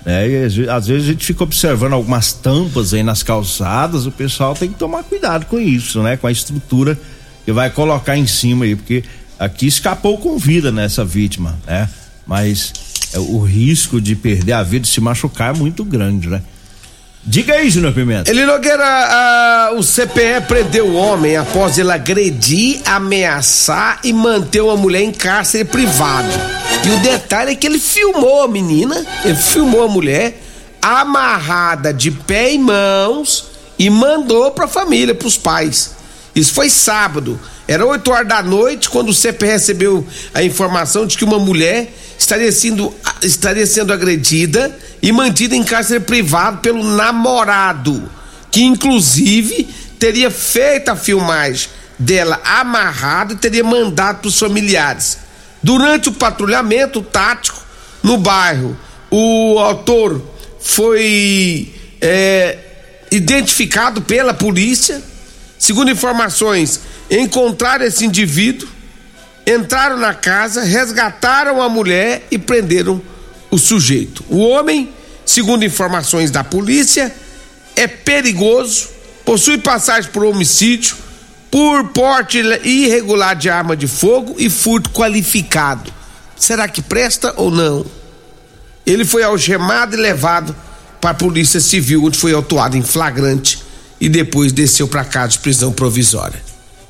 É, 0.05 0.27
e, 0.27 0.69
às 0.69 0.87
vezes 0.87 1.09
a 1.09 1.11
gente 1.11 1.25
fica 1.25 1.43
observando 1.43 1.93
algumas 1.93 2.31
tampas 2.31 2.93
aí 2.93 3.03
nas 3.03 3.21
calçadas, 3.21 4.05
o 4.05 4.11
pessoal 4.11 4.53
tem 4.53 4.69
que 4.69 4.79
tomar 4.79 5.03
cuidado 5.03 5.45
com 5.45 5.59
isso, 5.59 6.01
né? 6.01 6.15
Com 6.17 6.27
a 6.27 6.31
estrutura 6.31 6.97
que 7.45 7.51
vai 7.51 7.69
colocar 7.69 8.17
em 8.17 8.27
cima 8.27 8.65
aí, 8.65 8.75
porque 8.75 9.03
aqui 9.37 9.67
escapou 9.67 10.17
com 10.17 10.37
vida 10.37 10.71
nessa 10.71 11.03
vítima, 11.03 11.59
né? 11.67 11.89
Mas 12.25 12.73
é, 13.13 13.19
o 13.19 13.39
risco 13.39 13.99
de 13.99 14.15
perder 14.15 14.53
a 14.53 14.63
vida, 14.63 14.83
de 14.83 14.87
se 14.87 15.01
machucar 15.01 15.55
é 15.55 15.57
muito 15.57 15.83
grande, 15.83 16.29
né? 16.29 16.41
Diga 17.23 17.55
aí, 17.55 17.69
Júnior 17.69 17.93
Pimenta. 17.93 18.31
Ele 18.31 18.45
Nogueira, 18.45 18.85
a, 18.85 19.71
o 19.73 19.83
CPE 19.83 20.47
prendeu 20.47 20.87
o 20.87 20.95
homem 20.95 21.35
após 21.35 21.77
ele 21.77 21.91
agredir, 21.91 22.81
ameaçar 22.85 23.99
e 24.03 24.13
manter 24.13 24.61
uma 24.61 24.77
mulher 24.77 25.01
em 25.01 25.11
cárcere 25.11 25.65
privado. 25.65 26.29
E 26.85 26.89
o 26.89 26.99
detalhe 26.99 27.51
é 27.51 27.55
que 27.55 27.67
ele 27.67 27.79
filmou 27.79 28.43
a 28.43 28.47
menina, 28.47 29.05
ele 29.25 29.35
filmou 29.35 29.83
a 29.83 29.87
mulher 29.87 30.41
amarrada 30.81 31.93
de 31.93 32.09
pé 32.09 32.53
e 32.53 32.57
mãos 32.57 33.47
e 33.77 33.89
mandou 33.89 34.51
para 34.51 34.65
a 34.65 34.67
família, 34.67 35.13
para 35.13 35.27
os 35.27 35.37
pais. 35.37 35.91
Isso 36.33 36.53
foi 36.53 36.69
sábado. 36.69 37.39
Era 37.69 37.85
8 37.85 38.09
horas 38.09 38.27
da 38.27 38.41
noite 38.41 38.89
quando 38.89 39.09
o 39.09 39.13
CPE 39.13 39.45
recebeu 39.45 40.03
a 40.33 40.41
informação 40.41 41.05
de 41.05 41.15
que 41.15 41.23
uma 41.23 41.37
mulher 41.37 41.93
estaria 42.17 42.51
sendo, 42.51 42.91
estaria 43.21 43.67
sendo 43.67 43.93
agredida 43.93 44.75
e 44.99 45.11
mantida 45.11 45.55
em 45.55 45.63
cárcere 45.63 45.99
privado 45.99 46.61
pelo 46.61 46.83
namorado, 46.83 48.09
que 48.49 48.63
inclusive 48.63 49.69
teria 49.99 50.31
feito 50.31 50.89
a 50.89 50.95
filmagem 50.95 51.69
dela 51.99 52.41
amarrada 52.43 53.33
e 53.33 53.37
teria 53.37 53.63
mandado 53.63 54.21
para 54.21 54.29
os 54.29 54.39
familiares. 54.39 55.19
Durante 55.61 56.09
o 56.09 56.13
patrulhamento 56.13 57.03
tático 57.03 57.63
no 58.01 58.17
bairro, 58.17 58.75
o 59.11 59.59
autor 59.59 60.19
foi 60.59 61.71
é, 62.01 62.57
identificado 63.11 64.01
pela 64.01 64.33
polícia. 64.33 64.99
Segundo 65.59 65.91
informações, 65.91 66.79
encontraram 67.11 67.85
esse 67.85 68.03
indivíduo 68.03 68.67
entraram 69.45 69.97
na 69.97 70.13
casa, 70.13 70.61
resgataram 70.61 71.61
a 71.61 71.67
mulher 71.67 72.27
e 72.29 72.37
prenderam 72.37 73.01
o 73.49 73.57
sujeito. 73.57 74.23
O 74.29 74.37
homem, 74.37 74.93
segundo 75.25 75.65
informações 75.65 76.29
da 76.29 76.43
polícia, 76.43 77.13
é 77.75 77.87
perigoso, 77.87 78.89
possui 79.25 79.57
passagem 79.57 80.11
por 80.11 80.23
homicídio, 80.23 80.95
por 81.49 81.89
porte 81.89 82.37
irregular 82.63 83.35
de 83.35 83.49
arma 83.49 83.75
de 83.75 83.87
fogo 83.87 84.35
e 84.37 84.49
furto 84.49 84.91
qualificado. 84.91 85.91
Será 86.37 86.67
que 86.67 86.81
presta 86.81 87.33
ou 87.35 87.49
não? 87.49 87.85
Ele 88.85 89.03
foi 89.03 89.23
algemado 89.23 89.95
e 89.95 89.99
levado 89.99 90.55
para 91.01 91.11
a 91.11 91.13
Polícia 91.13 91.59
Civil, 91.59 92.03
onde 92.03 92.17
foi 92.17 92.33
autuado 92.33 92.77
em 92.77 92.83
flagrante 92.83 93.68
e 93.99 94.07
depois 94.07 94.51
desceu 94.51 94.87
para 94.87 95.03
casa 95.03 95.29
de 95.29 95.39
prisão 95.39 95.71
provisória. 95.71 96.41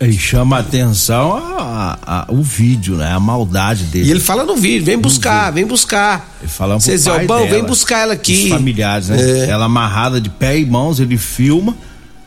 E 0.01 0.13
chama 0.13 0.57
a 0.57 0.59
atenção 0.61 1.35
a, 1.35 1.99
a, 2.01 2.25
o 2.29 2.41
vídeo, 2.41 2.95
né? 2.95 3.11
A 3.11 3.19
maldade 3.19 3.83
dele. 3.83 4.07
E 4.07 4.11
ele 4.11 4.21
fala 4.21 4.45
no 4.45 4.55
vídeo, 4.55 4.85
vem 4.85 4.97
buscar, 4.97 5.51
vem 5.51 5.65
buscar. 5.65 6.37
Ele 6.39 6.49
falando 6.49 6.77
pro 6.77 6.85
Cês 6.85 7.03
pai 7.03 7.19
Albão, 7.19 7.39
dela, 7.39 7.49
vem 7.49 7.63
buscar 7.65 7.99
ela 7.99 8.13
aqui. 8.13 8.45
Os 8.45 8.49
familiares, 8.49 9.09
né? 9.09 9.17
É. 9.19 9.49
Ela 9.49 9.65
amarrada 9.65 10.21
de 10.21 10.29
pé 10.29 10.57
e 10.57 10.65
mãos, 10.65 11.01
ele 11.01 11.17
filma, 11.17 11.75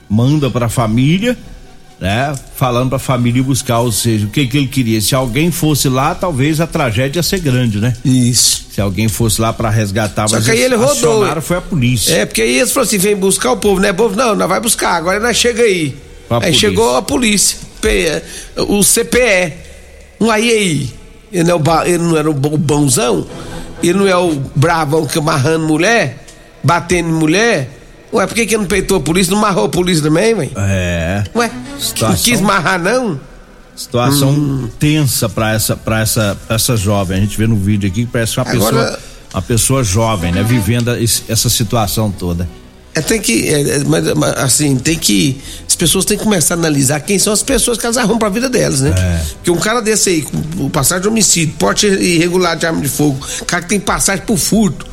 manda 0.06 0.50
pra 0.50 0.68
família, 0.68 1.38
né? 2.02 2.34
Falando 2.56 2.88
pra 2.90 2.98
família 2.98 3.38
ir 3.38 3.44
buscar, 3.44 3.78
ou 3.78 3.92
seja, 3.92 4.26
o 4.26 4.28
que 4.28 4.44
que 4.48 4.56
ele 4.56 4.66
queria? 4.66 5.00
Se 5.00 5.14
alguém 5.14 5.52
fosse 5.52 5.88
lá, 5.88 6.16
talvez 6.16 6.60
a 6.60 6.66
tragédia 6.66 7.20
ia 7.20 7.22
ser 7.22 7.38
grande, 7.38 7.78
né? 7.78 7.94
Isso. 8.04 8.66
Se 8.72 8.80
alguém 8.80 9.06
fosse 9.08 9.40
lá 9.40 9.52
pra 9.52 9.70
resgatar, 9.70 10.26
Só 10.28 10.34
mas 10.34 10.44
que 10.46 10.50
aí 10.50 10.62
ele 10.62 10.74
rodou, 10.74 11.40
foi 11.40 11.58
a 11.58 11.60
polícia. 11.60 12.12
É, 12.12 12.26
porque 12.26 12.42
aí 12.42 12.56
eles 12.58 12.72
falaram 12.72 12.88
assim: 12.88 12.98
vem 12.98 13.14
buscar 13.14 13.52
o 13.52 13.56
povo, 13.56 13.80
né? 13.80 13.92
Povo, 13.92 14.16
não, 14.16 14.34
nós 14.34 14.48
vai 14.48 14.58
buscar, 14.60 14.94
agora 14.96 15.20
nós 15.20 15.36
chega 15.36 15.62
aí. 15.62 15.94
A 16.28 16.34
aí 16.36 16.40
polícia. 16.40 16.52
chegou 16.68 16.96
a 16.96 17.02
polícia, 17.02 17.58
o 18.56 18.82
CPE. 18.82 19.52
Um 20.20 20.28
aí 20.30 20.50
aí. 20.50 20.90
Ele 21.32 21.44
não, 21.44 21.56
é 21.56 21.58
ba- 21.58 21.88
ele 21.88 21.98
não 21.98 22.16
era 22.16 22.28
o 22.28 22.34
bo- 22.34 22.56
bonzão? 22.58 23.26
Ele 23.82 23.94
não 23.94 24.08
é 24.08 24.16
o 24.16 24.42
bravão 24.56 25.06
que 25.06 25.18
amarrando 25.18 25.66
mulher? 25.66 26.24
Batendo 26.64 27.08
mulher? 27.10 27.68
Ué, 28.12 28.26
por 28.26 28.34
que, 28.34 28.46
que 28.46 28.56
não 28.56 28.66
peitou 28.66 28.98
a 28.98 29.00
polícia? 29.00 29.32
Não 29.32 29.40
marrou 29.40 29.64
a 29.64 29.68
polícia 29.68 30.02
também, 30.02 30.34
velho? 30.34 30.50
É. 30.56 31.24
Ué, 31.34 31.50
Situação- 31.78 32.08
não 32.10 32.16
quis 32.16 32.40
marrar, 32.40 32.78
não? 32.78 33.18
Situação 33.74 34.30
Hum. 34.30 34.68
tensa 34.78 35.28
pra 35.28 35.54
essa, 35.54 35.74
pra 35.76 36.00
essa, 36.00 36.36
pra 36.46 36.56
essa 36.56 36.76
jovem. 36.76 37.16
A 37.16 37.20
gente 37.20 37.38
vê 37.38 37.46
no 37.46 37.56
vídeo 37.56 37.88
aqui 37.88 38.04
que 38.04 38.12
parece 38.12 38.36
uma 38.38 38.48
Agora- 38.50 38.76
pessoa, 38.76 38.98
uma 39.32 39.42
pessoa 39.42 39.82
jovem, 39.84 40.30
né? 40.30 40.42
Vivendo 40.42 40.94
esse- 40.96 41.22
essa 41.28 41.48
situação 41.48 42.10
toda. 42.10 42.46
É, 42.94 43.00
tem 43.00 43.18
que, 43.18 43.48
é, 43.48 43.76
é, 43.76 43.84
mas, 43.84 44.12
mas, 44.12 44.34
assim, 44.36 44.76
tem 44.76 44.98
que, 44.98 45.40
as 45.66 45.74
pessoas 45.74 46.04
têm 46.04 46.18
que 46.18 46.22
começar 46.24 46.52
a 46.52 46.58
analisar 46.58 47.00
quem 47.00 47.18
são 47.18 47.32
as 47.32 47.42
pessoas 47.42 47.78
que 47.78 47.86
elas 47.86 47.96
arrumam 47.96 48.18
pra 48.18 48.28
vida 48.28 48.50
delas, 48.50 48.82
né? 48.82 48.90
É. 48.94 49.24
Porque 49.36 49.50
um 49.50 49.56
cara 49.56 49.80
desse 49.80 50.10
aí, 50.10 50.22
com 50.58 50.68
passagem 50.68 51.00
de 51.00 51.08
homicídio, 51.08 51.54
porte 51.58 51.86
irregular 51.86 52.54
de 52.54 52.66
arma 52.66 52.82
de 52.82 52.88
fogo, 52.90 53.18
cara 53.46 53.62
que 53.62 53.70
tem 53.70 53.80
passagem 53.80 54.22
por 54.26 54.36
furto, 54.36 54.84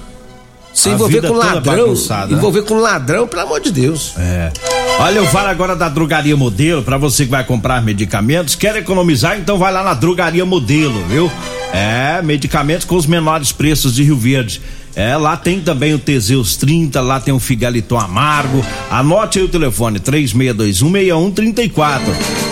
se 0.74 0.90
envolver 0.90 1.22
com 1.22 1.34
ladrão, 1.34 1.94
né? 1.94 2.28
envolver 2.32 2.62
com 2.64 2.76
ladrão, 2.76 3.28
pelo 3.28 3.42
amor 3.42 3.60
de 3.60 3.72
Deus. 3.72 4.14
É. 4.18 4.52
Olha, 5.00 5.20
eu 5.20 5.26
falo 5.28 5.48
agora 5.48 5.76
da 5.76 5.90
Drogaria 5.90 6.36
Modelo, 6.36 6.84
pra 6.84 6.98
você 6.98 7.26
que 7.26 7.32
vai 7.32 7.44
comprar 7.44 7.82
medicamentos, 7.82 8.56
quer 8.56 8.76
economizar, 8.76 9.38
então 9.38 9.58
vai 9.58 9.72
lá 9.72 9.84
na 9.84 9.94
Drogaria 9.94 10.46
Modelo, 10.46 11.04
viu? 11.08 11.32
É, 11.74 12.22
medicamentos 12.22 12.86
com 12.86 12.96
os 12.96 13.06
menores 13.06 13.52
preços 13.52 13.94
de 13.94 14.04
Rio 14.04 14.18
Verde. 14.18 14.62
É, 15.00 15.16
lá 15.16 15.38
tem 15.38 15.62
também 15.62 15.94
o 15.94 15.98
Teseus 15.98 16.58
30, 16.58 17.00
lá 17.00 17.22
tem 17.22 17.34
o 17.34 17.40
Figaliton 17.40 17.98
Amargo. 17.98 18.62
Anote 18.92 19.40
aí 19.40 19.46
o 19.46 19.48
telefone 19.48 19.98
36216134 19.98 22.02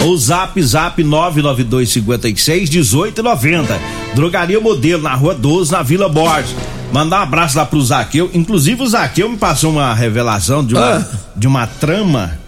ou 0.05 0.15
Zap 0.15 0.63
Zap 0.63 1.03
99256 1.03 2.69
1890. 2.69 3.77
Drogaria 4.15 4.61
Modelo 4.61 5.03
na 5.03 5.13
Rua 5.13 5.35
12, 5.35 5.73
na 5.73 5.83
Vila 5.83 6.07
Borges. 6.07 6.55
Mandar 6.93 7.19
um 7.19 7.23
abraço 7.23 7.57
lá 7.57 7.65
pro 7.65 7.83
Zaqueu. 7.83 8.31
Inclusive 8.33 8.81
o 8.81 8.87
Zaqueu 8.87 9.29
me 9.29 9.35
passou 9.35 9.73
uma 9.73 9.93
revelação 9.93 10.65
de 10.65 10.73
uma, 10.73 10.99
Ah. 10.99 11.05
de 11.35 11.47
uma 11.47 11.67
trama, 11.67 12.39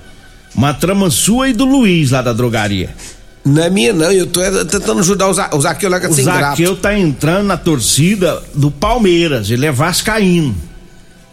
uma 0.55 0.73
trama 0.73 1.09
sua 1.09 1.49
e 1.49 1.53
do 1.53 1.65
Luiz 1.65 2.11
lá 2.11 2.21
da 2.21 2.31
drogaria. 2.31 2.95
Não 3.45 3.63
é 3.63 3.69
minha, 3.69 3.93
não, 3.93 4.11
eu 4.11 4.27
tô 4.27 4.41
é, 4.41 4.65
tentando 4.65 4.99
ajudar 4.99 5.27
o, 5.27 5.33
Za, 5.33 5.49
o 5.53 5.61
Zaqueu 5.61 5.89
lá 5.89 5.99
que 5.99 6.05
é 6.05 6.09
O 6.09 6.13
sem 6.13 6.25
Zaqueu 6.25 6.75
tá 6.75 6.97
entrando 6.97 7.47
na 7.47 7.57
torcida 7.57 8.41
do 8.53 8.69
Palmeiras, 8.69 9.49
ele 9.49 9.65
é 9.65 9.71
vascaíno. 9.71 10.55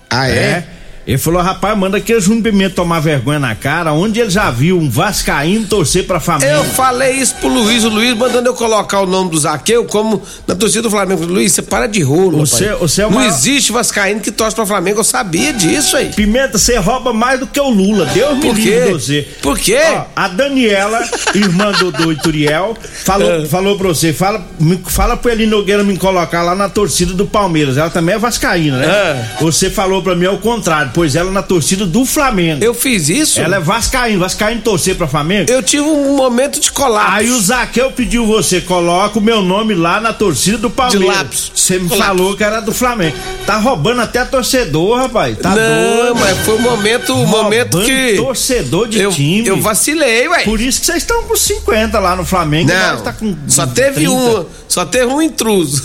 Ah, 0.08 0.28
é? 0.28 0.66
Ele 1.06 1.18
falou, 1.18 1.40
rapaz, 1.40 1.78
manda 1.78 1.98
aquele 1.98 2.20
Júnior 2.20 2.42
Pimenta 2.42 2.74
tomar 2.74 2.98
vergonha 2.98 3.38
na 3.38 3.54
cara, 3.54 3.92
onde 3.92 4.18
ele 4.18 4.28
já 4.30 4.50
viu 4.50 4.76
um 4.76 4.90
vascaíno 4.90 5.64
torcer 5.66 6.04
pra 6.04 6.18
Flamengo. 6.18 6.50
Eu 6.52 6.64
falei 6.64 7.12
isso 7.12 7.36
pro 7.36 7.48
Luiz, 7.48 7.84
o 7.84 7.88
Luiz 7.88 8.16
mandando 8.16 8.48
eu 8.48 8.54
colocar 8.54 9.00
o 9.02 9.06
nome 9.06 9.30
do 9.30 9.38
Zaqueu 9.38 9.84
como 9.84 10.20
na 10.48 10.56
torcida 10.56 10.82
do 10.82 10.90
Flamengo. 10.90 11.24
Luiz, 11.24 11.52
você 11.52 11.62
para 11.62 11.86
de 11.86 12.02
rolo, 12.02 12.38
Você- 12.38 12.72
você 12.74 13.02
é 13.02 13.06
o 13.06 13.10
Não 13.10 13.18
maior- 13.18 13.28
existe 13.30 13.70
vascaíno 13.70 14.18
que 14.20 14.32
torce 14.32 14.56
pra 14.56 14.66
Flamengo, 14.66 14.98
eu 14.98 15.04
sabia 15.04 15.52
disso 15.52 15.96
aí. 15.96 16.06
Pimenta, 16.12 16.58
você 16.58 16.76
rouba 16.76 17.12
mais 17.12 17.38
do 17.38 17.46
que 17.46 17.60
o 17.60 17.68
Lula. 17.70 18.06
Deus 18.06 18.38
me 18.38 18.50
livre 18.52 18.92
você. 18.92 19.28
Por 19.40 19.56
quê? 19.58 19.78
Ó, 19.92 20.04
a 20.16 20.26
Daniela, 20.26 21.00
irmã 21.34 21.70
do, 21.70 21.92
do 21.92 22.10
Ituriel, 22.12 22.76
falou, 23.04 23.30
É. 23.42 23.46
falou 23.46 23.78
pra 23.78 23.86
você, 23.88 24.12
fala, 24.12 24.44
fala 24.86 25.16
pro 25.16 25.30
Eli 25.30 25.46
Nogueira 25.46 25.84
me 25.84 25.96
colocar 25.96 26.42
lá 26.42 26.56
na 26.56 26.68
torcida 26.68 27.14
do 27.14 27.26
Palmeiras. 27.26 27.76
Ela 27.76 27.90
também 27.90 28.16
é 28.16 28.18
vascaína, 28.18 28.78
né? 28.78 28.86
É. 28.86 29.36
Você 29.40 29.70
falou 29.70 30.02
pra 30.02 30.16
mim 30.16 30.26
ao 30.26 30.38
contrário, 30.38 30.90
pois 30.96 31.14
ela 31.14 31.30
na 31.30 31.42
torcida 31.42 31.84
do 31.84 32.06
Flamengo. 32.06 32.64
Eu 32.64 32.72
fiz 32.72 33.10
isso? 33.10 33.38
Ela 33.38 33.56
é 33.56 33.60
vascaíno, 33.60 34.18
vascaíno 34.20 34.62
torcer 34.62 34.96
pra 34.96 35.06
Flamengo. 35.06 35.52
Eu 35.52 35.62
tive 35.62 35.82
um 35.82 36.16
momento 36.16 36.58
de 36.58 36.72
colapso. 36.72 37.16
Aí 37.18 37.28
o 37.28 37.38
Zaqueu 37.38 37.92
pediu 37.92 38.26
você, 38.26 38.62
coloca 38.62 39.18
o 39.18 39.22
meu 39.22 39.42
nome 39.42 39.74
lá 39.74 40.00
na 40.00 40.14
torcida 40.14 40.56
do 40.56 40.70
Palmeiras. 40.70 41.06
lápis. 41.06 41.52
Você 41.54 41.78
me 41.78 41.90
Colapso. 41.90 42.06
falou 42.08 42.34
que 42.34 42.42
era 42.42 42.60
do 42.60 42.72
Flamengo. 42.72 43.14
Tá 43.44 43.58
roubando 43.58 44.00
até 44.00 44.24
torcedor, 44.24 44.96
rapaz. 44.96 45.36
Tá 45.36 45.50
Não, 45.50 45.56
doido. 45.96 46.14
mas 46.18 46.38
foi 46.38 46.54
o 46.54 46.60
momento, 46.60 47.12
o 47.12 47.26
momento 47.26 47.78
que. 47.82 48.14
torcedor 48.16 48.88
de 48.88 48.98
eu, 48.98 49.12
time. 49.12 49.46
Eu 49.46 49.60
vacilei, 49.60 50.26
ué. 50.28 50.44
Por 50.44 50.58
isso 50.58 50.80
que 50.80 50.86
vocês 50.86 50.98
estão 51.02 51.24
com 51.24 51.36
50 51.36 51.98
lá 52.00 52.16
no 52.16 52.24
Flamengo. 52.24 52.70
Não, 52.72 53.02
tá 53.02 53.12
com 53.12 53.36
só 53.46 53.66
teve 53.66 54.06
30. 54.06 54.10
um, 54.10 54.46
só 54.66 54.86
teve 54.86 55.12
um 55.12 55.20
intruso. 55.20 55.82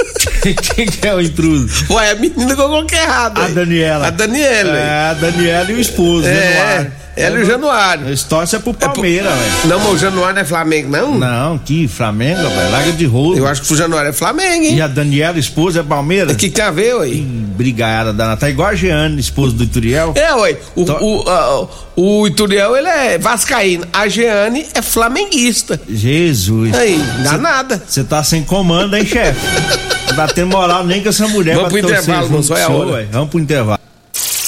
Quem 0.74 0.86
que 0.86 1.06
é 1.06 1.14
o 1.14 1.20
intruso? 1.20 1.68
Ué, 1.90 2.10
a 2.12 2.14
menina 2.14 2.54
que 2.54 2.60
eu 2.60 2.68
coloquei 2.68 2.98
errado. 2.98 3.40
A. 3.40 3.48
Daniela. 3.48 4.06
A 4.06 4.10
Daniela. 4.10 4.45
Ué. 4.46 4.78
É, 4.78 5.10
a 5.10 5.14
Daniela 5.14 5.70
e 5.70 5.74
o 5.74 5.80
esposo, 5.80 6.26
É, 6.26 6.34
Januário. 6.54 6.92
ela 7.16 7.38
e 7.38 7.42
o 7.42 7.46
Januário. 7.46 8.06
Eles 8.06 8.22
torcem 8.22 8.58
é 8.58 8.62
pro 8.62 8.74
Palmeiras, 8.74 9.32
velho. 9.32 9.52
Não, 9.66 9.78
mas 9.80 9.92
o 9.94 9.98
Januário 9.98 10.34
não 10.34 10.42
é 10.42 10.44
Flamengo, 10.44 10.90
não? 10.90 11.14
Não, 11.18 11.58
que 11.58 11.88
Flamengo, 11.88 12.42
velho. 12.48 12.70
Larga 12.70 12.92
de 12.92 13.04
rolo. 13.06 13.36
Eu 13.36 13.46
acho 13.46 13.62
que 13.62 13.72
o 13.72 13.76
Januário 13.76 14.10
é 14.10 14.12
Flamengo, 14.12 14.64
hein? 14.64 14.76
E 14.76 14.80
a 14.82 14.86
Daniela, 14.86 15.38
esposa, 15.38 15.80
é 15.80 15.82
Palmeiras? 15.82 16.32
O 16.34 16.36
que, 16.36 16.48
que 16.48 16.54
tem 16.54 16.64
a 16.64 16.70
ver, 16.70 16.94
ué? 16.96 17.08
Brigaiada 17.56 18.12
danada. 18.12 18.36
Tá 18.38 18.50
igual 18.50 18.68
a 18.68 18.74
Jeane, 18.74 19.18
esposa 19.18 19.54
do 19.54 19.64
Ituriel. 19.64 20.12
É, 20.14 20.34
ué. 20.34 20.56
O, 20.74 20.84
Tó- 20.84 20.98
o, 21.00 21.28
a- 21.28 21.68
o 21.96 22.26
Ituriel, 22.26 22.76
ele 22.76 22.88
é 22.88 23.16
vascaíno. 23.18 23.86
A 23.92 24.06
Jeane 24.08 24.66
é 24.74 24.82
flamenguista. 24.82 25.80
Jesus. 25.88 26.74
Aí, 26.74 27.02
dá 27.24 27.38
nada. 27.38 27.82
Você 27.86 28.04
tá 28.04 28.22
sem 28.22 28.42
comando, 28.44 28.94
hein, 28.96 29.06
chefe? 29.06 29.40
Não 30.08 30.14
tá 30.14 30.28
tendo 30.28 30.48
moral 30.48 30.84
nem 30.84 31.02
com 31.02 31.08
essa 31.08 31.26
mulher 31.28 31.56
Vamos 31.56 31.70
pro 31.70 31.78
intervalo, 31.78 32.22
junto 32.22 32.32
moço, 32.36 32.54
é 32.54 32.62
a 32.62 32.68
o 32.70 32.90
hora. 32.92 33.08
Vamos 33.10 33.28
pro 33.30 33.40
intervalo. 33.40 33.78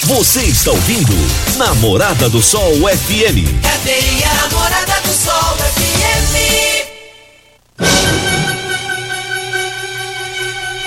Você 0.09 0.41
está 0.41 0.71
ouvindo 0.71 1.13
Namorada 1.59 2.31
do 2.31 2.41
Sol 2.41 2.73
FM. 2.77 3.45
Cadeia 3.61 4.33
Namorada 4.41 5.03
do 5.03 5.13
Sol 5.13 5.57
FM. 5.75 6.35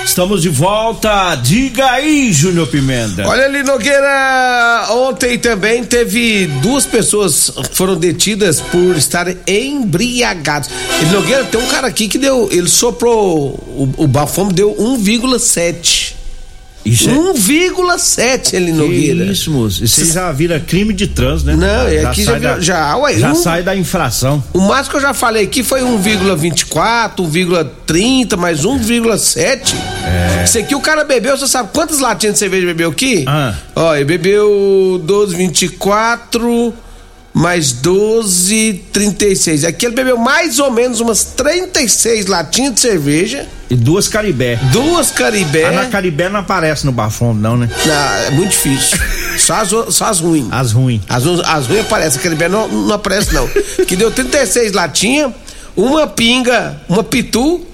Estamos 0.03 0.41
de 0.41 0.49
volta. 0.49 1.35
Diga 1.35 1.91
aí, 1.91 2.33
Júnior 2.33 2.65
Pimenta. 2.65 3.27
Olha 3.27 3.45
ali, 3.45 3.61
Nogueira, 3.61 4.87
ontem 4.89 5.37
também 5.37 5.83
teve 5.83 6.47
duas 6.63 6.87
pessoas 6.87 7.51
que 7.69 7.75
foram 7.75 7.95
detidas 7.97 8.59
por 8.59 8.97
estarem 8.97 9.37
embriagados. 9.47 10.67
E 10.99 11.05
Nogueira, 11.13 11.43
tem 11.43 11.61
um 11.61 11.67
cara 11.67 11.85
aqui 11.85 12.07
que 12.07 12.17
deu, 12.17 12.49
ele 12.51 12.67
soprou, 12.67 13.51
o, 13.51 13.87
o 13.97 14.07
bafome 14.07 14.51
deu 14.51 14.75
1,7. 14.75 16.20
Isso 16.83 17.09
é 17.09 17.13
1,7 17.13 18.53
ele 18.55 18.71
Nogueira. 18.71 19.25
isso, 19.25 19.51
moço. 19.51 19.83
Isso 19.83 20.01
aí 20.01 20.07
já 20.11 20.31
vira 20.31 20.59
crime 20.59 20.93
de 20.93 21.07
trânsito, 21.07 21.51
né? 21.51 21.55
Não, 21.55 21.87
é 21.87 22.05
aqui 22.05 22.23
já 22.23 22.31
sai 22.31 22.39
vira- 22.39 22.55
da- 22.55 22.59
já, 22.61 22.95
ué, 22.97 23.17
já 23.17 23.31
um- 23.31 23.35
sai 23.35 23.61
da 23.63 23.75
infração. 23.75 24.43
O 24.53 24.59
máximo 24.61 24.91
que 24.91 24.95
eu 24.97 25.01
já 25.01 25.13
falei 25.13 25.43
aqui 25.43 25.63
foi 25.63 25.81
1,24, 25.83 27.23
1,30, 27.23 28.35
mais 28.37 28.65
1,7. 28.65 29.75
É. 30.05 30.43
Isso 30.43 30.57
aqui 30.57 30.73
o 30.73 30.79
cara 30.81 31.03
bebeu, 31.03 31.37
você 31.37 31.47
sabe 31.47 31.69
quantas 31.73 31.99
latinhas 31.99 32.33
de 32.33 32.39
cerveja 32.39 32.65
bebeu 32.65 32.89
aqui? 32.89 33.25
Ah. 33.27 33.53
Ó, 33.75 33.95
ele 33.95 34.05
bebeu 34.05 34.99
12, 35.03 35.35
24, 35.35 36.73
mais 37.33 37.71
12, 37.71 38.83
36. 38.91 39.63
Aqui 39.65 39.85
ele 39.85 39.95
bebeu 39.95 40.17
mais 40.17 40.59
ou 40.59 40.69
menos 40.69 40.99
umas 40.99 41.23
36 41.23 42.25
latinhas 42.25 42.73
de 42.75 42.79
cerveja, 42.81 43.47
E 43.69 43.75
duas 43.75 44.07
caribé. 44.07 44.57
duas 44.71 45.11
caribé. 45.11 45.65
A 45.65 45.71
na 45.71 45.85
caribé 45.85 46.27
não 46.29 46.41
aparece 46.41 46.85
no 46.85 46.91
bafão, 46.91 47.33
não, 47.33 47.55
né? 47.55 47.69
Não, 47.85 47.93
é 48.27 48.31
muito 48.31 48.49
difícil. 48.51 48.97
Só 49.39 49.55
as, 49.55 49.69
só 49.95 50.05
as 50.05 50.19
ruins. 50.19 50.47
As 50.51 50.71
ruins. 50.73 51.01
As, 51.07 51.25
as 51.25 51.65
ruins 51.67 51.81
aparecem, 51.81 52.19
a 52.19 52.23
caribé 52.23 52.49
não, 52.49 52.67
não 52.67 52.93
aparece, 52.93 53.33
não. 53.33 53.47
que 53.87 53.95
deu 53.95 54.11
36 54.11 54.73
latinhas, 54.73 55.31
uma 55.75 56.05
pinga, 56.05 56.79
uma 56.87 57.01
pitu, 57.01 57.65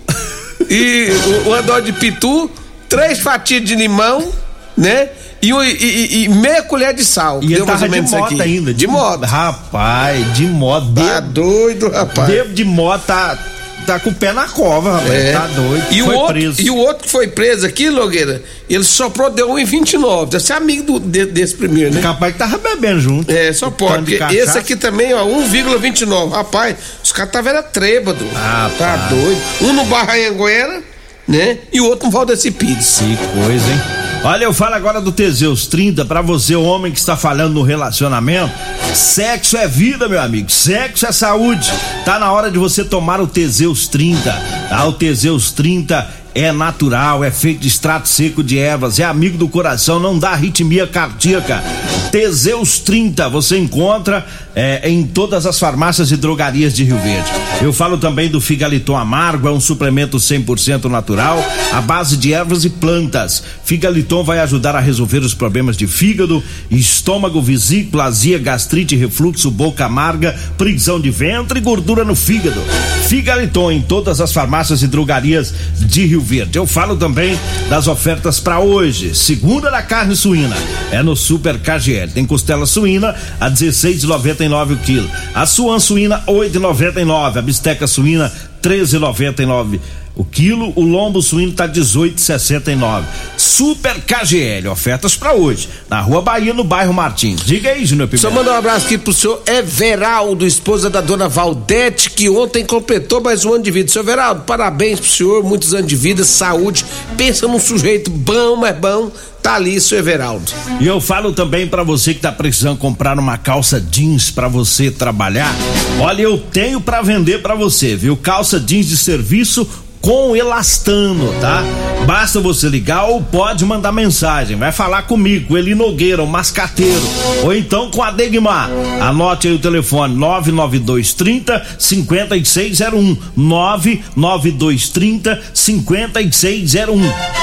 e 0.69 1.07
uma 1.47 1.61
dó 1.63 1.79
de 1.79 1.91
pitu, 1.93 2.49
três 2.87 3.19
fatias 3.19 3.63
de 3.65 3.75
limão, 3.75 4.31
né? 4.77 5.09
E, 5.41 5.53
o- 5.53 5.63
e- 5.63 6.23
e- 6.25 6.29
meia 6.29 6.61
colher 6.63 6.93
de 6.93 7.03
sal. 7.05 7.39
E 7.43 7.53
ele 7.53 7.63
mais 7.63 7.79
tava 7.79 7.89
de 7.91 8.01
moto 8.01 8.23
aqui. 8.33 8.41
ainda. 8.41 8.73
De 8.73 8.87
moto. 8.87 9.23
Rapaz, 9.25 10.33
de 10.33 10.45
moto. 10.45 10.93
Tá 10.93 11.19
doido, 11.19 11.89
rapaz. 11.89 12.27
bebo 12.29 12.53
de 12.53 12.63
moto 12.63 13.03
tá, 13.05 13.37
tá 13.85 13.99
com 13.99 14.09
o 14.09 14.13
pé 14.15 14.33
na 14.33 14.47
cova, 14.47 14.93
rapaz. 14.93 15.11
É. 15.13 15.33
Tá 15.33 15.47
doido. 15.47 15.85
E 15.91 16.01
o, 16.01 16.05
Foi 16.05 16.15
outro, 16.15 16.33
preso. 16.33 16.61
e 16.61 16.69
o 16.71 16.75
outro 16.75 17.03
que 17.03 17.09
foi 17.09 17.27
preso 17.27 17.65
aqui, 17.67 17.89
Logueira, 17.89 18.41
ele 18.69 18.83
soprou, 18.83 19.29
deu 19.29 19.49
1,29. 19.51 20.29
Deve 20.31 20.43
ser 20.43 20.53
amigo 20.53 20.83
do, 20.83 20.99
de- 20.99 21.25
desse 21.27 21.53
primeiro, 21.55 21.93
né? 21.93 22.01
Capaz 22.01 22.33
que 22.33 22.39
tava 22.39 22.57
bebendo 22.57 22.99
junto. 22.99 23.31
É, 23.31 23.53
só 23.53 23.69
pode. 23.69 24.05
De 24.17 24.37
esse 24.37 24.57
aqui 24.57 24.75
também, 24.75 25.13
ó, 25.13 25.23
1,29. 25.23 26.31
Rapaz, 26.31 26.75
os 27.03 27.11
caras 27.11 27.31
tá 27.31 27.41
vendo 27.41 27.61
trêbado. 27.63 28.25
Ah, 28.35 28.69
tá 28.77 28.95
doido. 29.09 29.41
Um 29.61 29.73
no 29.73 29.85
Barranhanguera, 29.85 30.81
né? 31.27 31.59
E 31.71 31.79
o 31.79 31.85
outro 31.85 32.07
no 32.07 32.11
Valdeci 32.11 32.49
Pires. 32.51 32.97
Que 32.99 33.15
coisa, 33.39 33.71
hein? 33.71 33.81
Olha, 34.23 34.43
eu 34.43 34.53
falo 34.53 34.75
agora 34.75 34.99
do 34.99 35.11
Teseus 35.11 35.67
30 35.67 36.03
pra 36.03 36.21
você, 36.21 36.55
homem 36.55 36.91
que 36.91 36.99
está 36.99 37.15
falhando 37.15 37.53
no 37.53 37.61
relacionamento. 37.61 38.51
Sexo 38.93 39.55
é 39.55 39.67
vida, 39.67 40.09
meu 40.09 40.21
amigo. 40.21 40.51
Sexo 40.51 41.05
é 41.05 41.11
saúde. 41.11 41.71
Tá 42.03 42.19
na 42.19 42.31
hora 42.31 42.51
de 42.51 42.57
você 42.57 42.83
tomar 42.83 43.21
o 43.21 43.27
Teseus 43.27 43.87
30. 43.87 44.31
Tá? 44.69 44.85
O 44.85 44.93
Teseus 44.93 45.51
30 45.51 46.07
é 46.37 46.51
natural, 46.51 47.23
é 47.23 47.31
feito 47.31 47.61
de 47.61 47.67
extrato 47.67 48.07
seco 48.07 48.43
de 48.43 48.59
ervas, 48.59 48.99
é 48.99 49.03
amigo 49.03 49.39
do 49.39 49.49
coração, 49.49 49.99
não 49.99 50.19
dá 50.19 50.29
arritmia 50.29 50.85
cardíaca. 50.85 51.63
Teseus 52.11 52.79
30 52.79 53.27
você 53.27 53.57
encontra 53.57 54.25
é, 54.55 54.87
em 54.89 55.03
todas 55.03 55.45
as 55.45 55.59
farmácias 55.59 56.11
e 56.11 56.17
drogarias 56.17 56.73
de 56.73 56.83
Rio 56.83 56.99
Verde. 56.99 57.29
Eu 57.59 57.73
falo 57.73 57.97
também 57.97 58.29
do 58.29 58.39
Figaliton 58.39 58.95
Amargo, 58.95 59.47
é 59.47 59.51
um 59.51 59.59
suplemento 59.59 60.17
100% 60.17 60.85
natural, 60.85 61.43
à 61.73 61.81
base 61.81 62.15
de 62.15 62.33
ervas 62.33 62.63
e 62.63 62.69
plantas. 62.69 63.43
Figaliton 63.65 64.23
vai 64.23 64.39
ajudar 64.39 64.75
a 64.75 64.79
resolver 64.79 65.19
os 65.19 65.33
problemas 65.33 65.75
de 65.75 65.87
fígado, 65.87 66.43
estômago, 66.69 67.41
vesícula, 67.41 68.05
azia, 68.05 68.37
gastrite, 68.37 68.95
refluxo, 68.95 69.49
boca 69.49 69.85
amarga, 69.85 70.35
prisão 70.57 70.99
de 70.99 71.09
ventre 71.09 71.57
e 71.59 71.63
gordura 71.63 72.05
no 72.05 72.15
fígado. 72.15 72.61
Figaliton 73.07 73.71
em 73.71 73.81
todas 73.81 74.21
as 74.21 74.31
farmácias 74.31 74.83
e 74.83 74.87
drogarias 74.87 75.53
de 75.79 76.05
Rio 76.05 76.26
Verde. 76.27 76.59
Eu 76.59 76.67
falo 76.67 76.97
também 76.97 77.39
das 77.69 77.87
ofertas 77.87 78.37
para 78.37 78.59
hoje. 78.59 79.15
Segunda 79.15 79.71
da 79.71 79.81
carne 79.81 80.13
suína 80.13 80.57
é 80.91 81.01
no 81.01 81.15
Super 81.15 81.57
KGL. 81.57 82.11
Tem 82.11 82.25
costela 82.25 82.65
suína 82.65 83.15
a 83.39 83.49
16,99 83.49 84.73
o 84.73 84.77
quilo. 84.77 85.09
A 85.33 85.45
suan 85.45 85.79
suína 85.79 86.21
8,99. 86.27 87.37
A 87.37 87.41
bisteca 87.41 87.87
suína 87.87 88.29
13,99 88.61 89.79
o 90.15 90.25
quilo. 90.25 90.73
O 90.75 90.83
lombo 90.83 91.21
suíno 91.21 91.53
tá 91.53 91.65
18,69. 91.65 93.03
Super 93.37 94.01
KGL, 94.01 94.67
ofertas 94.67 95.15
para 95.15 95.33
hoje. 95.33 95.69
Na 95.87 96.01
Rua 96.01 96.21
Bahia, 96.21 96.53
no 96.53 96.63
bairro 96.63 96.93
Martins. 96.93 97.41
Diga 97.45 97.69
aí, 97.69 97.85
Júnior 97.85 98.09
Só 98.15 98.29
Pimenta. 98.29 98.29
mandar 98.31 98.51
um 98.55 98.59
abraço 98.59 98.85
aqui 98.87 98.97
pro 98.97 99.13
senhor 99.13 99.41
Everaldo, 99.45 100.45
esposa 100.45 100.89
da 100.89 101.01
dona 101.01 101.29
Valdete, 101.29 102.09
que 102.09 102.27
ontem 102.29 102.65
completou 102.65 103.21
mais 103.21 103.45
um 103.45 103.53
ano 103.53 103.63
de 103.63 103.71
vida. 103.71 103.91
Seu 103.91 104.01
Everaldo, 104.01 104.41
parabéns 104.41 104.99
pro 104.99 105.09
senhor, 105.09 105.43
muitos 105.43 105.73
anos 105.73 105.87
de 105.87 105.95
vida, 105.95 106.23
saúde. 106.23 106.83
Pensa 107.15 107.47
num 107.47 107.59
sujeito 107.59 108.09
bom, 108.09 108.55
mas 108.55 108.75
bom. 108.75 109.11
Tá 109.41 109.55
ali, 109.55 109.79
seu 109.79 109.99
Everaldo. 109.99 110.51
E 110.79 110.87
eu 110.87 110.99
falo 110.99 111.31
também 111.31 111.67
pra 111.67 111.83
você 111.83 112.13
que 112.13 112.19
tá 112.19 112.31
precisando 112.31 112.77
comprar 112.77 113.17
uma 113.17 113.37
calça 113.37 113.79
jeans 113.79 114.29
pra 114.29 114.47
você 114.47 114.91
trabalhar. 114.91 115.55
Olha, 116.01 116.23
eu 116.23 116.37
tenho 116.37 116.81
pra 116.81 117.01
vender 117.01 117.41
pra 117.41 117.55
você, 117.55 117.95
viu? 117.95 118.17
Calça 118.17 118.59
jeans 118.59 118.87
de 118.87 118.97
serviço 118.97 119.65
com 120.01 120.35
elastano, 120.35 121.33
tá? 121.39 121.63
Basta 122.05 122.39
você 122.39 122.69
ligar 122.69 123.05
ou 123.05 123.21
pode 123.21 123.65
mandar 123.65 123.91
mensagem. 123.91 124.55
Vai 124.55 124.71
falar 124.71 125.03
comigo, 125.03 125.57
Eli 125.57 125.75
Nogueira, 125.75 126.23
o 126.23 126.27
mascateiro. 126.27 127.01
Ou 127.43 127.53
então 127.53 127.91
com 127.91 128.01
a 128.01 128.11
Degmar. 128.11 128.69
Anote 129.01 129.47
aí 129.47 129.53
o 129.53 129.59
telefone: 129.59 130.15
99230 130.15 131.65
5601. 131.77 133.17
99230 133.35 135.41
5601. 135.53 137.36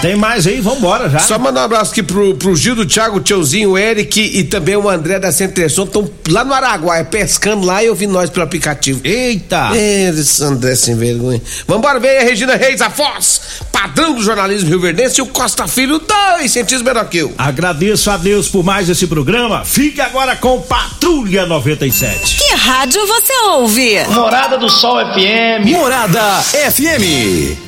Tem 0.00 0.14
mais 0.14 0.46
aí? 0.46 0.60
Vambora 0.60 1.10
já. 1.10 1.18
Só 1.18 1.40
mandar 1.40 1.62
um 1.62 1.64
abraço 1.64 1.90
aqui 1.90 2.04
pro, 2.04 2.32
pro 2.36 2.54
Gil 2.54 2.76
do 2.76 2.86
Thiago, 2.86 3.16
o 3.16 3.20
tiozinho, 3.20 3.70
o 3.70 3.78
Eric 3.78 4.20
e 4.20 4.44
também 4.44 4.76
o 4.76 4.88
André 4.88 5.18
da 5.18 5.32
Centreção. 5.32 5.84
Estão 5.84 6.08
lá 6.28 6.44
no 6.44 6.54
Araguaia, 6.54 7.04
pescando 7.04 7.66
lá 7.66 7.82
e 7.82 7.88
ouvindo 7.88 8.12
nós 8.12 8.30
pelo 8.30 8.44
aplicativo. 8.44 9.00
Eita! 9.02 9.70
Eles, 9.76 10.40
André 10.40 10.76
sem 10.76 10.94
vergonha. 10.94 11.42
Vambora, 11.66 11.98
vem 11.98 12.16
a 12.16 12.22
Regina 12.22 12.54
Reis, 12.54 12.80
a 12.80 12.86
voz, 12.86 13.40
padrão 13.72 14.14
do 14.14 14.22
jornalismo 14.22 14.68
rio-verdense 14.68 15.18
e 15.18 15.22
o 15.22 15.26
Costa 15.26 15.66
Filho, 15.66 15.98
dois 15.98 16.52
centímetros 16.52 16.82
menor 16.82 17.08
que 17.08 17.18
eu. 17.18 17.34
Agradeço 17.36 18.08
a 18.08 18.16
Deus 18.16 18.48
por 18.48 18.62
mais 18.62 18.88
esse 18.88 19.08
programa. 19.08 19.64
Fique 19.64 20.00
agora 20.00 20.36
com 20.36 20.60
Patrulha 20.60 21.44
97. 21.44 22.36
Que 22.36 22.54
rádio 22.54 23.04
você 23.04 23.32
ouve? 23.48 23.98
Morada 24.10 24.56
do 24.58 24.70
Sol 24.70 24.98
FM. 25.12 25.66
Morada 25.66 26.40
FM. 26.42 27.67